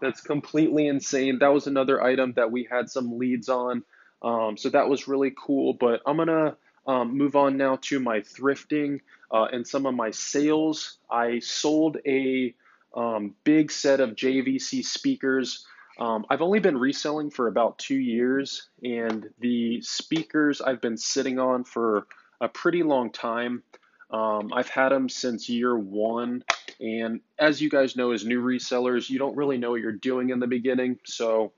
that's 0.00 0.22
completely 0.22 0.86
insane. 0.86 1.40
That 1.40 1.52
was 1.52 1.66
another 1.66 2.02
item 2.02 2.32
that 2.36 2.50
we 2.50 2.66
had 2.70 2.88
some 2.88 3.18
leads 3.18 3.50
on. 3.50 3.84
Um, 4.22 4.56
so, 4.56 4.70
that 4.70 4.88
was 4.88 5.06
really 5.06 5.34
cool. 5.36 5.74
But 5.74 6.00
I'm 6.06 6.16
going 6.16 6.28
to 6.28 6.56
um, 6.86 7.18
move 7.18 7.36
on 7.36 7.58
now 7.58 7.76
to 7.82 8.00
my 8.00 8.20
thrifting 8.20 9.00
uh, 9.30 9.44
and 9.52 9.68
some 9.68 9.84
of 9.84 9.94
my 9.94 10.10
sales. 10.10 10.96
I 11.10 11.40
sold 11.40 11.98
a 12.06 12.54
um, 12.94 13.34
big 13.44 13.70
set 13.70 14.00
of 14.00 14.16
JVC 14.16 14.82
speakers 14.82 15.66
um, 15.98 16.26
I've 16.28 16.42
only 16.42 16.60
been 16.60 16.76
reselling 16.76 17.30
for 17.30 17.48
about 17.48 17.78
two 17.78 17.96
years, 17.96 18.68
and 18.82 19.28
the 19.40 19.80
speakers 19.82 20.60
I've 20.60 20.80
been 20.80 20.96
sitting 20.96 21.38
on 21.38 21.64
for 21.64 22.06
a 22.40 22.48
pretty 22.48 22.82
long 22.82 23.10
time. 23.10 23.62
Um, 24.10 24.52
I've 24.52 24.68
had 24.68 24.90
them 24.90 25.08
since 25.08 25.48
year 25.48 25.76
one, 25.76 26.44
and 26.80 27.20
as 27.38 27.60
you 27.60 27.70
guys 27.70 27.96
know, 27.96 28.12
as 28.12 28.24
new 28.24 28.42
resellers, 28.42 29.08
you 29.08 29.18
don't 29.18 29.36
really 29.36 29.58
know 29.58 29.70
what 29.70 29.80
you're 29.80 29.92
doing 29.92 30.30
in 30.30 30.38
the 30.38 30.46
beginning. 30.46 30.98
So 31.04 31.52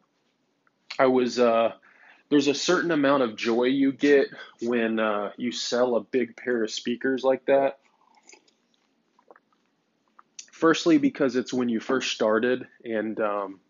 I 0.98 1.06
was, 1.06 1.38
uh, 1.38 1.72
there's 2.30 2.48
a 2.48 2.54
certain 2.54 2.90
amount 2.90 3.24
of 3.24 3.36
joy 3.36 3.64
you 3.64 3.92
get 3.92 4.28
when 4.62 4.98
uh, 5.00 5.32
you 5.36 5.52
sell 5.52 5.96
a 5.96 6.00
big 6.00 6.36
pair 6.36 6.62
of 6.62 6.70
speakers 6.70 7.24
like 7.24 7.44
that. 7.46 7.80
Firstly, 10.52 10.98
because 10.98 11.36
it's 11.36 11.52
when 11.52 11.68
you 11.68 11.80
first 11.80 12.12
started, 12.12 12.66
and 12.84 13.20
um, 13.20 13.60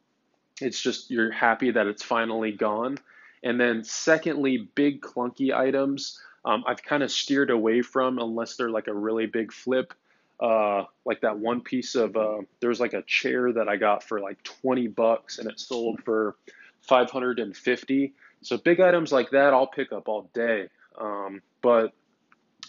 it's 0.60 0.80
just 0.80 1.10
you're 1.10 1.30
happy 1.32 1.70
that 1.72 1.86
it's 1.86 2.02
finally 2.02 2.52
gone. 2.52 2.98
And 3.42 3.60
then, 3.60 3.84
secondly, 3.84 4.68
big 4.74 5.00
clunky 5.00 5.56
items 5.56 6.20
um, 6.44 6.64
I've 6.66 6.82
kind 6.82 7.02
of 7.02 7.10
steered 7.10 7.50
away 7.50 7.82
from 7.82 8.18
unless 8.18 8.56
they're 8.56 8.70
like 8.70 8.88
a 8.88 8.94
really 8.94 9.26
big 9.26 9.52
flip. 9.52 9.92
uh, 10.40 10.84
like 11.04 11.20
that 11.22 11.38
one 11.38 11.60
piece 11.60 11.94
of 11.94 12.16
uh, 12.16 12.38
there 12.60 12.68
was 12.68 12.80
like 12.80 12.92
a 12.92 13.02
chair 13.02 13.52
that 13.52 13.68
I 13.68 13.76
got 13.76 14.02
for 14.04 14.20
like 14.20 14.42
20 14.44 14.86
bucks 14.88 15.38
and 15.38 15.50
it 15.50 15.58
sold 15.58 16.02
for 16.04 16.36
550. 16.82 18.14
So 18.42 18.56
big 18.56 18.80
items 18.80 19.10
like 19.12 19.30
that 19.30 19.52
I'll 19.52 19.66
pick 19.66 19.92
up 19.92 20.08
all 20.08 20.30
day. 20.32 20.68
Um, 20.98 21.42
but 21.60 21.92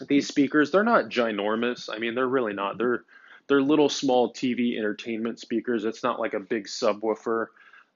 these 0.08 0.28
speakers 0.28 0.72
they're 0.72 0.84
not 0.84 1.06
ginormous. 1.10 1.90
I 1.94 2.00
mean 2.00 2.16
they're 2.16 2.28
really 2.28 2.54
not. 2.54 2.78
They're 2.78 3.04
they're 3.48 3.62
little 3.62 3.90
small 3.90 4.34
TV 4.34 4.78
entertainment 4.78 5.40
speakers. 5.40 5.86
It's 5.86 6.04
not 6.04 6.20
like 6.20 6.34
a 6.34 6.40
big 6.40 6.66
subwoofer. 6.66 7.48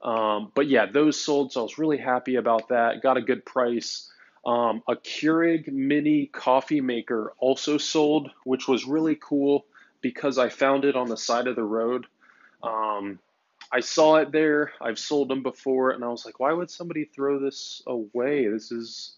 Um, 0.04 0.52
but 0.54 0.68
yeah, 0.68 0.84
those 0.84 1.18
sold, 1.18 1.52
so 1.52 1.60
I 1.60 1.62
was 1.62 1.78
really 1.78 1.96
happy 1.96 2.36
about 2.36 2.68
that. 2.68 3.02
Got 3.02 3.16
a 3.16 3.22
good 3.22 3.44
price. 3.44 4.10
Um, 4.44 4.82
a 4.86 4.96
Keurig 4.96 5.72
mini 5.72 6.26
coffee 6.26 6.82
maker 6.82 7.32
also 7.38 7.78
sold, 7.78 8.30
which 8.44 8.68
was 8.68 8.84
really 8.84 9.16
cool 9.18 9.64
because 10.02 10.36
I 10.36 10.50
found 10.50 10.84
it 10.84 10.94
on 10.94 11.08
the 11.08 11.16
side 11.16 11.46
of 11.46 11.56
the 11.56 11.64
road. 11.64 12.04
Um, 12.62 13.18
I 13.72 13.80
saw 13.80 14.16
it 14.16 14.30
there. 14.30 14.72
I've 14.78 14.98
sold 14.98 15.28
them 15.28 15.42
before, 15.42 15.92
and 15.92 16.04
I 16.04 16.08
was 16.08 16.26
like, 16.26 16.38
why 16.38 16.52
would 16.52 16.70
somebody 16.70 17.06
throw 17.06 17.38
this 17.38 17.82
away? 17.86 18.46
This 18.46 18.70
is, 18.70 19.16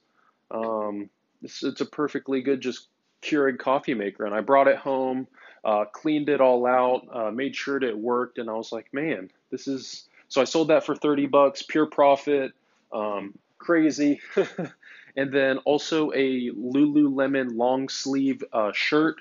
um, 0.53 1.11
this, 1.43 1.65
it's 1.65 1.81
a 1.81 1.87
perfectly 1.87 2.43
good 2.43 2.61
just 2.61 2.87
Keurig 3.23 3.59
coffee 3.59 3.95
maker. 3.95 4.25
And 4.25 4.35
I 4.35 4.41
brought 4.41 4.69
it 4.69 4.79
home, 4.79 5.27
uh, 5.65 5.87
cleaned 5.87 6.29
it 6.29 6.41
all 6.41 6.65
out, 6.65 7.09
uh, 7.13 7.31
made 7.33 7.57
sure 7.57 7.81
that 7.81 7.89
it 7.89 7.99
worked, 7.99 8.39
and 8.39 8.49
I 8.49 8.53
was 8.53 8.71
like, 8.71 8.95
man, 8.95 9.33
this 9.51 9.67
is. 9.67 10.09
So 10.29 10.41
I 10.41 10.45
sold 10.45 10.69
that 10.69 10.85
for 10.85 10.95
30 10.95 11.27
bucks, 11.27 11.63
pure 11.63 11.87
profit. 11.87 12.53
Um, 12.93 13.39
crazy. 13.59 14.21
and 15.17 15.33
then 15.33 15.59
also 15.59 16.13
a 16.13 16.51
Lululemon 16.51 17.57
long 17.57 17.89
sleeve 17.89 18.43
uh, 18.53 18.73
shirt. 18.75 19.21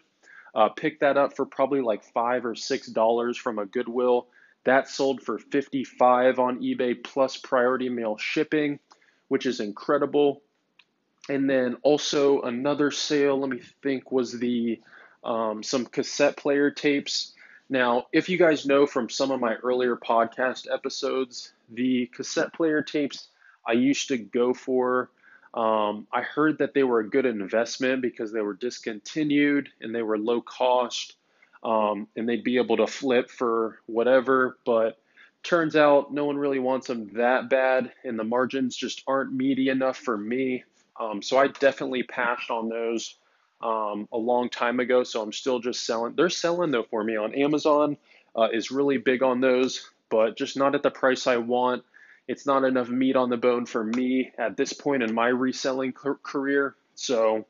Uh, 0.54 0.70
picked 0.70 1.02
that 1.02 1.18
up 1.18 1.36
for 1.36 1.46
probably 1.46 1.82
like 1.82 2.02
five 2.14 2.46
or 2.46 2.56
six 2.56 2.88
dollars 2.88 3.38
from 3.38 3.60
a 3.60 3.66
Goodwill. 3.66 4.28
That 4.64 4.88
sold 4.88 5.22
for 5.22 5.38
55 5.38 6.40
on 6.40 6.60
eBay 6.62 7.04
plus 7.04 7.38
priority 7.38 7.90
mail 7.90 8.18
shipping, 8.18 8.80
which 9.28 9.46
is 9.46 9.60
incredible. 9.60 10.42
And 11.30 11.50
then 11.50 11.78
also 11.84 12.42
another 12.42 12.90
sale, 12.90 13.40
let 13.40 13.50
me 13.50 13.62
think, 13.84 14.12
was 14.12 14.32
the 14.32 14.80
um, 15.24 15.62
some 15.64 15.86
cassette 15.86 16.38
player 16.38 16.72
tapes. 16.72 17.34
Now, 17.69 18.05
if 18.12 18.29
you 18.29 18.38
guys 18.38 18.65
know 18.65 18.86
from 18.86 19.10
some 19.10 19.31
of 19.31 19.39
my 19.39 19.55
earlier 19.55 19.95
podcast 19.95 20.67
episodes, 20.72 21.53
the 21.69 22.05
cassette 22.07 22.53
player 22.53 22.81
tapes 22.81 23.27
I 23.65 23.74
used 23.74 24.10
to 24.10 24.17
go 24.17 24.53
for. 24.53 25.10
Um, 25.53 26.05
I 26.12 26.22
heard 26.22 26.60
that 26.60 26.74
they 26.74 26.84
were 26.84 27.00
a 27.00 27.10
good 27.10 27.25
investment 27.25 28.01
because 28.01 28.31
they 28.31 28.41
were 28.41 28.53
discontinued 28.53 29.69
and 29.81 29.95
they 29.95 30.03
were 30.03 30.17
low 30.17 30.41
cost 30.41 31.15
um, 31.63 32.07
and 32.15 32.29
they'd 32.29 32.43
be 32.43 32.57
able 32.57 32.77
to 32.77 32.88
flip 32.88 33.31
for 33.31 33.79
whatever. 33.88 34.57
But 34.65 35.00
turns 35.41 35.75
out 35.75 36.13
no 36.13 36.25
one 36.25 36.38
really 36.38 36.60
wants 36.60 36.88
them 36.88 37.10
that 37.13 37.50
bad 37.50 37.91
and 38.03 38.19
the 38.19 38.24
margins 38.24 38.75
just 38.75 39.01
aren't 39.07 39.34
meaty 39.34 39.69
enough 39.69 39.98
for 39.98 40.17
me. 40.17 40.63
Um, 41.00 41.22
so 41.22 41.38
I 41.38 41.48
definitely 41.48 42.03
passed 42.03 42.51
on 42.51 42.69
those 42.69 43.15
um, 43.62 44.08
a 44.12 44.18
long 44.18 44.50
time 44.50 44.80
ago. 44.80 45.04
So 45.04 45.22
I'm 45.22 45.34
still 45.34 45.60
just 45.60 45.86
selling. 45.86 46.16
They're 46.16 46.30
selling 46.30 46.72
though 46.72 46.84
for 46.84 47.04
me 47.04 47.16
on 47.18 47.34
Amazon. 47.36 47.98
Uh, 48.36 48.50
is 48.52 48.70
really 48.70 48.98
big 48.98 49.24
on 49.24 49.40
those, 49.40 49.90
but 50.10 50.36
just 50.36 50.58
not 50.58 50.76
at 50.76 50.84
the 50.84 50.92
price 50.92 51.26
I 51.26 51.38
want. 51.38 51.84
It's 52.28 52.46
not 52.46 52.66
enough 52.66 52.90
meat 52.90 53.16
on 53.16 53.30
the 53.30 53.38
bone 53.38 53.66
for 53.66 53.84
me 53.84 54.32
at 54.38 54.58
this 54.58 54.74
point 54.74 55.04
in 55.04 55.14
my 55.14 55.28
reselling 55.28 55.94
career. 55.94 56.76
So, 56.96 57.46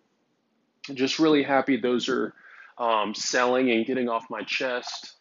just 0.94 1.18
really 1.18 1.42
happy 1.42 1.78
those 1.78 2.08
are 2.08 2.34
um, 2.78 3.16
selling 3.16 3.72
and 3.72 3.86
getting 3.86 4.10
off 4.10 4.30
my 4.30 4.44
chest. 4.44 5.14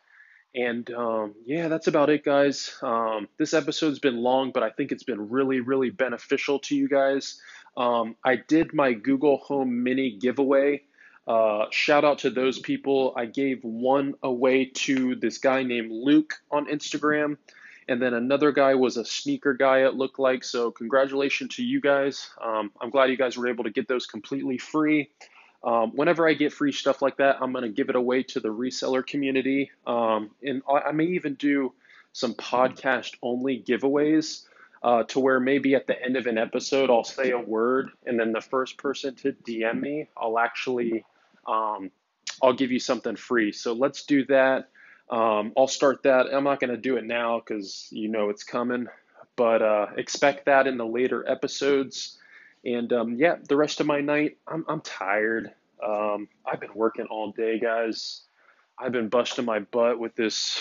And 0.54 0.88
um, 0.92 1.34
yeah, 1.44 1.68
that's 1.68 1.88
about 1.88 2.10
it, 2.10 2.24
guys. 2.24 2.76
Um, 2.82 3.28
this 3.38 3.54
episode's 3.54 3.98
been 3.98 4.18
long, 4.18 4.52
but 4.52 4.62
I 4.62 4.70
think 4.70 4.92
it's 4.92 5.02
been 5.02 5.30
really, 5.30 5.60
really 5.60 5.90
beneficial 5.90 6.60
to 6.60 6.76
you 6.76 6.88
guys. 6.88 7.40
Um, 7.76 8.16
I 8.24 8.36
did 8.36 8.72
my 8.72 8.92
Google 8.92 9.38
Home 9.38 9.82
Mini 9.82 10.10
giveaway. 10.10 10.82
Uh, 11.26 11.66
shout 11.70 12.04
out 12.04 12.18
to 12.20 12.30
those 12.30 12.58
people. 12.58 13.14
I 13.16 13.26
gave 13.26 13.64
one 13.64 14.14
away 14.22 14.66
to 14.66 15.14
this 15.16 15.38
guy 15.38 15.62
named 15.62 15.90
Luke 15.90 16.34
on 16.50 16.66
Instagram. 16.66 17.38
And 17.88 18.00
then 18.00 18.14
another 18.14 18.52
guy 18.52 18.74
was 18.74 18.96
a 18.96 19.04
sneaker 19.04 19.54
guy, 19.54 19.80
it 19.80 19.94
looked 19.94 20.18
like. 20.18 20.44
So, 20.44 20.70
congratulations 20.70 21.56
to 21.56 21.62
you 21.62 21.80
guys. 21.80 22.30
Um, 22.42 22.70
I'm 22.80 22.90
glad 22.90 23.10
you 23.10 23.16
guys 23.16 23.36
were 23.36 23.48
able 23.48 23.64
to 23.64 23.70
get 23.70 23.88
those 23.88 24.06
completely 24.06 24.58
free. 24.58 25.10
Um, 25.62 25.92
whenever 25.92 26.28
I 26.28 26.34
get 26.34 26.52
free 26.52 26.72
stuff 26.72 27.02
like 27.02 27.18
that, 27.18 27.38
I'm 27.40 27.52
going 27.52 27.64
to 27.64 27.70
give 27.70 27.88
it 27.88 27.96
away 27.96 28.22
to 28.24 28.40
the 28.40 28.48
reseller 28.48 29.06
community. 29.06 29.70
Um, 29.86 30.30
and 30.42 30.62
I 30.68 30.92
may 30.92 31.06
even 31.06 31.34
do 31.34 31.72
some 32.12 32.34
podcast 32.34 33.14
only 33.22 33.62
giveaways 33.62 34.44
uh, 34.84 35.02
to 35.04 35.18
where 35.18 35.40
maybe 35.40 35.74
at 35.74 35.88
the 35.88 36.00
end 36.00 36.16
of 36.16 36.26
an 36.26 36.38
episode, 36.38 36.90
I'll 36.90 37.02
say 37.02 37.30
a 37.30 37.38
word, 37.40 37.90
and 38.06 38.20
then 38.20 38.32
the 38.32 38.40
first 38.40 38.76
person 38.76 39.16
to 39.16 39.32
DM 39.32 39.80
me, 39.80 40.08
I'll 40.16 40.38
actually. 40.38 41.04
Um, 41.46 41.90
I'll 42.42 42.52
give 42.52 42.72
you 42.72 42.78
something 42.78 43.16
free. 43.16 43.52
So 43.52 43.72
let's 43.72 44.04
do 44.04 44.24
that. 44.26 44.68
Um, 45.10 45.52
I'll 45.56 45.68
start 45.68 46.02
that. 46.04 46.26
I'm 46.32 46.44
not 46.44 46.60
going 46.60 46.70
to 46.70 46.76
do 46.76 46.96
it 46.96 47.04
now 47.04 47.38
because 47.38 47.88
you 47.90 48.08
know 48.08 48.30
it's 48.30 48.44
coming, 48.44 48.86
but 49.36 49.62
uh, 49.62 49.86
expect 49.96 50.46
that 50.46 50.66
in 50.66 50.76
the 50.76 50.86
later 50.86 51.28
episodes. 51.28 52.18
And 52.64 52.92
um, 52.92 53.14
yeah, 53.14 53.36
the 53.46 53.56
rest 53.56 53.80
of 53.80 53.86
my 53.86 54.00
night, 54.00 54.38
I'm, 54.46 54.64
I'm 54.68 54.80
tired. 54.80 55.52
Um, 55.84 56.28
I've 56.46 56.60
been 56.60 56.74
working 56.74 57.06
all 57.06 57.32
day, 57.32 57.58
guys. 57.58 58.22
I've 58.78 58.92
been 58.92 59.08
busting 59.08 59.44
my 59.44 59.60
butt 59.60 59.98
with 59.98 60.14
this. 60.16 60.60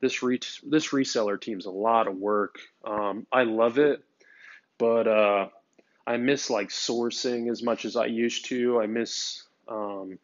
This 0.00 0.22
re- 0.22 0.40
this 0.64 0.88
reseller 0.88 1.40
team's 1.40 1.66
a 1.66 1.70
lot 1.70 2.08
of 2.08 2.16
work. 2.16 2.58
Um, 2.84 3.26
I 3.30 3.42
love 3.44 3.78
it, 3.78 4.02
but 4.78 5.06
uh, 5.06 5.48
I 6.06 6.16
miss 6.16 6.50
like 6.50 6.70
sourcing 6.70 7.50
as 7.50 7.62
much 7.62 7.84
as 7.84 7.96
I 7.96 8.06
used 8.06 8.46
to. 8.46 8.80
I 8.80 8.86
miss 8.86 9.44
um, 9.68 10.18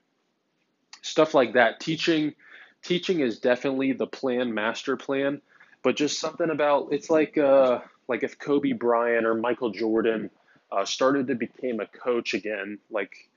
stuff 1.03 1.35
like 1.35 1.55
that. 1.55 1.81
Teaching 1.81 2.35
teaching 2.83 3.21
is 3.21 3.39
definitely 3.39 3.93
the 3.93 4.07
plan, 4.07 4.55
master 4.55 4.97
plan, 4.97 5.41
but 5.83 5.97
just 5.97 6.19
something 6.19 6.51
about 6.51 6.89
it's 6.93 7.11
like 7.11 7.37
uh, 7.37 7.81
like 8.09 8.23
if 8.23 8.39
Kobe 8.39 8.73
Bryant 8.73 9.27
or 9.27 9.35
Michael 9.35 9.71
Jordan 9.71 10.31
uh, 10.73 10.85
started 10.85 11.29
to 11.29 11.35
become 11.35 11.81
a 11.81 11.87
coach 11.87 12.35
again, 12.35 12.79
like 12.91 13.29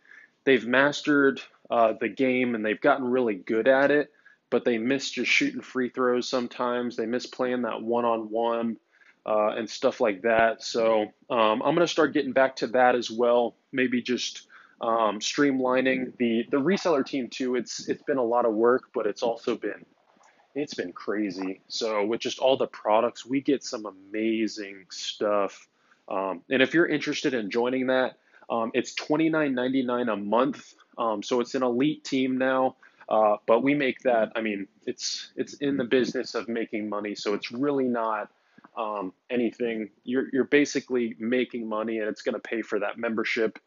they've 0.46 0.66
mastered 0.66 1.42
uh, 1.70 1.94
the 2.00 2.10
game 2.10 2.56
and 2.56 2.66
they've 2.66 2.82
gotten 2.82 3.06
really 3.06 3.36
good 3.36 3.68
at 3.68 3.92
it, 3.92 4.12
but 4.50 4.66
they 4.66 4.78
miss 4.78 5.10
just 5.12 5.32
shooting 5.32 5.62
free 5.62 5.90
throws 5.90 6.28
sometimes. 6.28 6.96
They 6.96 7.06
miss 7.06 7.26
playing 7.26 7.64
that 7.64 7.82
one 7.82 8.06
on 8.06 8.30
one. 8.30 8.78
and 9.26 9.70
stuff 9.70 10.02
like 10.02 10.24
that. 10.24 10.64
So 10.64 11.04
um, 11.30 11.62
I'm 11.62 11.76
going 11.76 11.80
to 11.80 11.88
start 11.88 12.14
getting 12.14 12.32
back 12.32 12.56
to 12.58 12.68
that 12.68 12.96
as 12.96 13.12
well. 13.12 13.56
Maybe 13.72 14.02
just 14.02 14.48
um, 14.82 15.20
streamlining 15.20 16.16
the 16.18 16.46
the 16.50 16.58
reseller 16.58 17.06
team 17.06 17.30
too. 17.30 17.56
It's 17.56 17.88
it's 17.90 18.04
been 18.04 18.18
a 18.18 18.24
lot 18.24 18.46
of 18.46 18.54
work, 18.54 18.84
but 18.94 19.06
it's 19.06 19.24
also 19.24 19.56
been 19.56 19.86
it's 20.56 20.74
been 20.74 20.94
crazy. 20.94 21.62
So 21.68 22.06
with 22.06 22.22
just 22.22 22.40
all 22.40 22.58
the 22.58 22.68
products, 22.68 23.26
we 23.26 23.42
get 23.42 23.64
some 23.64 23.86
amazing 23.86 24.86
stuff. 24.90 25.68
Um, 26.08 26.42
and 26.50 26.62
if 26.62 26.74
you're 26.74 26.88
interested 26.88 27.34
in 27.34 27.52
joining 27.52 27.88
that, 27.88 28.18
um, 28.50 28.72
it's 28.74 28.96
$29.99 28.96 30.12
a 30.12 30.16
month. 30.16 30.74
Um, 30.98 31.22
so 31.22 31.40
it's 31.40 31.54
an 31.56 31.64
elite 31.64 32.04
team 32.04 32.38
now. 32.38 32.76
Uh, 33.10 33.38
but 33.48 33.64
we 33.64 33.74
make 33.74 34.02
that. 34.02 34.32
I 34.36 34.42
mean, 34.42 34.68
it's 34.86 35.32
it's 35.36 35.56
in 35.56 35.78
the 35.78 35.84
business 35.84 36.36
of 36.36 36.48
making 36.48 36.90
money, 36.90 37.16
so 37.16 37.34
it's 37.34 37.52
really 37.52 37.88
not 37.88 38.30
um, 38.78 39.14
anything. 39.32 39.90
You're 40.04 40.28
you're 40.32 40.44
basically 40.44 41.16
making 41.18 41.68
money, 41.68 41.98
and 41.98 42.08
it's 42.08 42.22
going 42.22 42.36
to 42.36 42.40
pay 42.40 42.62
for 42.62 42.80
that 42.80 43.00
membership. 43.00 43.58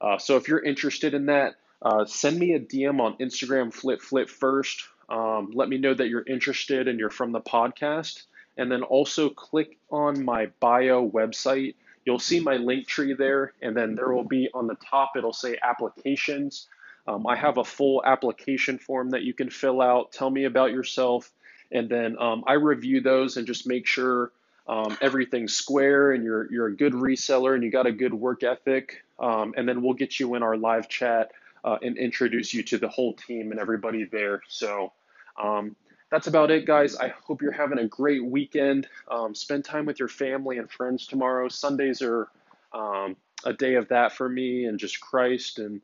Uh, 0.00 0.18
so 0.18 0.36
if 0.36 0.46
you're 0.48 0.62
interested 0.62 1.14
in 1.14 1.26
that, 1.26 1.54
uh, 1.82 2.04
send 2.04 2.38
me 2.38 2.52
a 2.52 2.60
DM 2.60 3.00
on 3.00 3.16
Instagram, 3.18 3.72
Flip 3.72 4.00
Flip 4.00 4.28
first. 4.28 4.84
Um, 5.08 5.50
let 5.52 5.68
me 5.68 5.78
know 5.78 5.92
that 5.92 6.08
you're 6.08 6.24
interested 6.26 6.88
and 6.88 6.98
you're 6.98 7.10
from 7.10 7.32
the 7.32 7.40
podcast. 7.40 8.22
And 8.56 8.70
then 8.70 8.82
also 8.82 9.30
click 9.30 9.78
on 9.90 10.24
my 10.24 10.46
bio 10.60 11.08
website. 11.08 11.74
You'll 12.04 12.18
see 12.18 12.40
my 12.40 12.56
link 12.56 12.86
tree 12.86 13.14
there, 13.14 13.52
and 13.62 13.76
then 13.76 13.94
there 13.94 14.12
will 14.12 14.24
be 14.24 14.48
on 14.52 14.66
the 14.66 14.74
top, 14.74 15.12
it'll 15.16 15.32
say 15.32 15.56
applications. 15.62 16.66
Um, 17.06 17.26
I 17.26 17.36
have 17.36 17.58
a 17.58 17.64
full 17.64 18.02
application 18.04 18.78
form 18.78 19.10
that 19.10 19.22
you 19.22 19.34
can 19.34 19.50
fill 19.50 19.80
out. 19.80 20.12
Tell 20.12 20.30
me 20.30 20.44
about 20.44 20.70
yourself. 20.70 21.30
And 21.70 21.88
then 21.88 22.16
um, 22.18 22.44
I 22.46 22.54
review 22.54 23.00
those 23.00 23.36
and 23.36 23.46
just 23.46 23.66
make 23.66 23.86
sure 23.86 24.30
um, 24.68 24.96
everything's 25.00 25.54
square 25.54 26.12
and 26.12 26.22
you're 26.22 26.50
you're 26.52 26.66
a 26.68 26.76
good 26.76 26.92
reseller 26.92 27.54
and 27.54 27.64
you 27.64 27.70
got 27.70 27.86
a 27.86 27.92
good 27.92 28.14
work 28.14 28.44
ethic, 28.44 29.02
um, 29.18 29.54
and 29.56 29.68
then 29.68 29.82
we'll 29.82 29.94
get 29.94 30.20
you 30.20 30.34
in 30.36 30.42
our 30.42 30.56
live 30.56 30.88
chat 30.88 31.32
uh, 31.64 31.78
and 31.82 31.98
introduce 31.98 32.54
you 32.54 32.62
to 32.62 32.78
the 32.78 32.88
whole 32.88 33.14
team 33.14 33.50
and 33.50 33.58
everybody 33.58 34.04
there. 34.04 34.42
So 34.48 34.92
um, 35.42 35.74
that's 36.10 36.28
about 36.28 36.52
it, 36.52 36.64
guys. 36.64 36.94
I 36.94 37.08
hope 37.08 37.42
you're 37.42 37.50
having 37.50 37.78
a 37.78 37.86
great 37.88 38.24
weekend. 38.24 38.86
Um, 39.10 39.34
spend 39.34 39.64
time 39.64 39.86
with 39.86 39.98
your 39.98 40.08
family 40.08 40.58
and 40.58 40.70
friends 40.70 41.06
tomorrow. 41.06 41.48
Sundays 41.48 42.00
are 42.02 42.28
a 43.44 43.52
day 43.52 43.74
of 43.74 43.88
that 43.88 44.12
for 44.12 44.28
me 44.28 44.66
and 44.66 44.78
just 44.78 45.00
Christ 45.00 45.58
and 45.58 45.80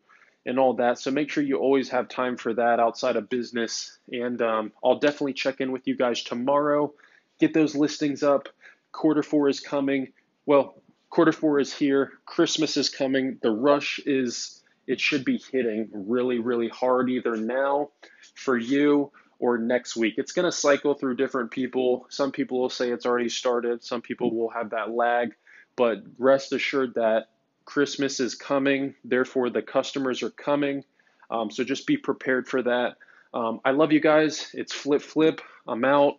and 0.49 0.59
all 0.59 0.73
that. 0.75 0.99
So 0.99 1.11
make 1.11 1.31
sure 1.31 1.45
you 1.45 1.59
always 1.59 1.91
have 1.91 2.09
time 2.09 2.39
for 2.39 2.55
that 2.55 2.81
outside 2.81 3.17
of 3.17 3.29
business. 3.29 3.99
And 4.11 4.41
um, 4.41 4.73
I'll 4.83 4.99
definitely 4.99 5.35
check 5.35 5.61
in 5.61 5.73
with 5.73 5.87
you 5.87 5.95
guys 5.95 6.23
tomorrow. 6.23 6.95
Get 7.39 7.53
those 7.53 7.77
listings 7.77 8.23
up. 8.23 8.49
Quarter 8.91 9.23
four 9.23 9.51
is 9.51 9.61
coming. 9.61 10.15
Well, 10.47 10.83
quarter 11.11 11.33
four 11.33 11.61
is 11.61 11.73
here. 11.73 12.15
Christmas 12.25 12.79
is 12.79 12.89
coming. 12.89 13.39
The 13.43 13.51
rush 13.51 14.01
is, 14.07 14.63
it 14.87 15.01
should 15.01 15.23
be 15.23 15.37
hitting 15.53 15.91
really, 15.93 16.39
really 16.39 16.69
hard 16.69 17.11
either 17.11 17.37
now 17.37 17.91
for 18.35 18.57
you 18.57 19.13
or 19.39 19.59
next 19.59 19.97
week. 19.97 20.15
It's 20.17 20.33
going 20.33 20.47
to 20.47 20.53
cycle 20.53 20.95
through 20.95 21.17
different 21.17 21.51
people. 21.51 22.07
Some 22.09 22.33
people 22.33 22.59
will 22.59 22.71
say 22.71 22.91
it's 22.91 23.05
already 23.05 23.29
started, 23.29 23.85
some 23.85 24.01
people 24.01 24.35
will 24.35 24.49
have 24.49 24.71
that 24.71 24.91
lag. 24.91 25.35
But 25.77 25.99
rest 26.17 26.55
assured 26.55 26.95
that 26.95 27.29
Christmas 27.69 28.19
is 28.19 28.35
coming, 28.35 28.95
therefore, 29.05 29.51
the 29.51 29.61
customers 29.61 30.23
are 30.23 30.31
coming. 30.31 30.85
Um, 31.31 31.51
so 31.51 31.65
just 31.65 31.87
be 31.87 31.99
prepared 31.99 32.49
for 32.49 32.63
that. 32.63 32.97
Um, 33.35 33.61
I 33.63 33.73
love 33.73 33.93
you 33.93 34.01
guys. 34.01 34.51
It's 34.55 34.73
Flip 34.73 35.03
Flip. 35.03 35.43
I'm 35.67 35.85
out. 35.85 36.15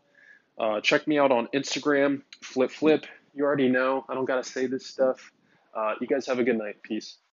Uh, 0.60 0.80
check 0.82 1.08
me 1.08 1.18
out 1.18 1.32
on 1.32 1.48
Instagram, 1.56 2.22
Flip 2.44 2.70
Flip. 2.70 3.04
You 3.34 3.46
already 3.46 3.68
know. 3.68 4.06
I 4.08 4.14
don't 4.14 4.26
got 4.26 4.44
to 4.44 4.48
say 4.48 4.68
this 4.68 4.86
stuff. 4.86 5.32
Uh, 5.76 5.96
you 6.00 6.06
guys 6.06 6.28
have 6.28 6.38
a 6.38 6.44
good 6.44 6.58
night. 6.58 6.84
Peace. 6.84 7.18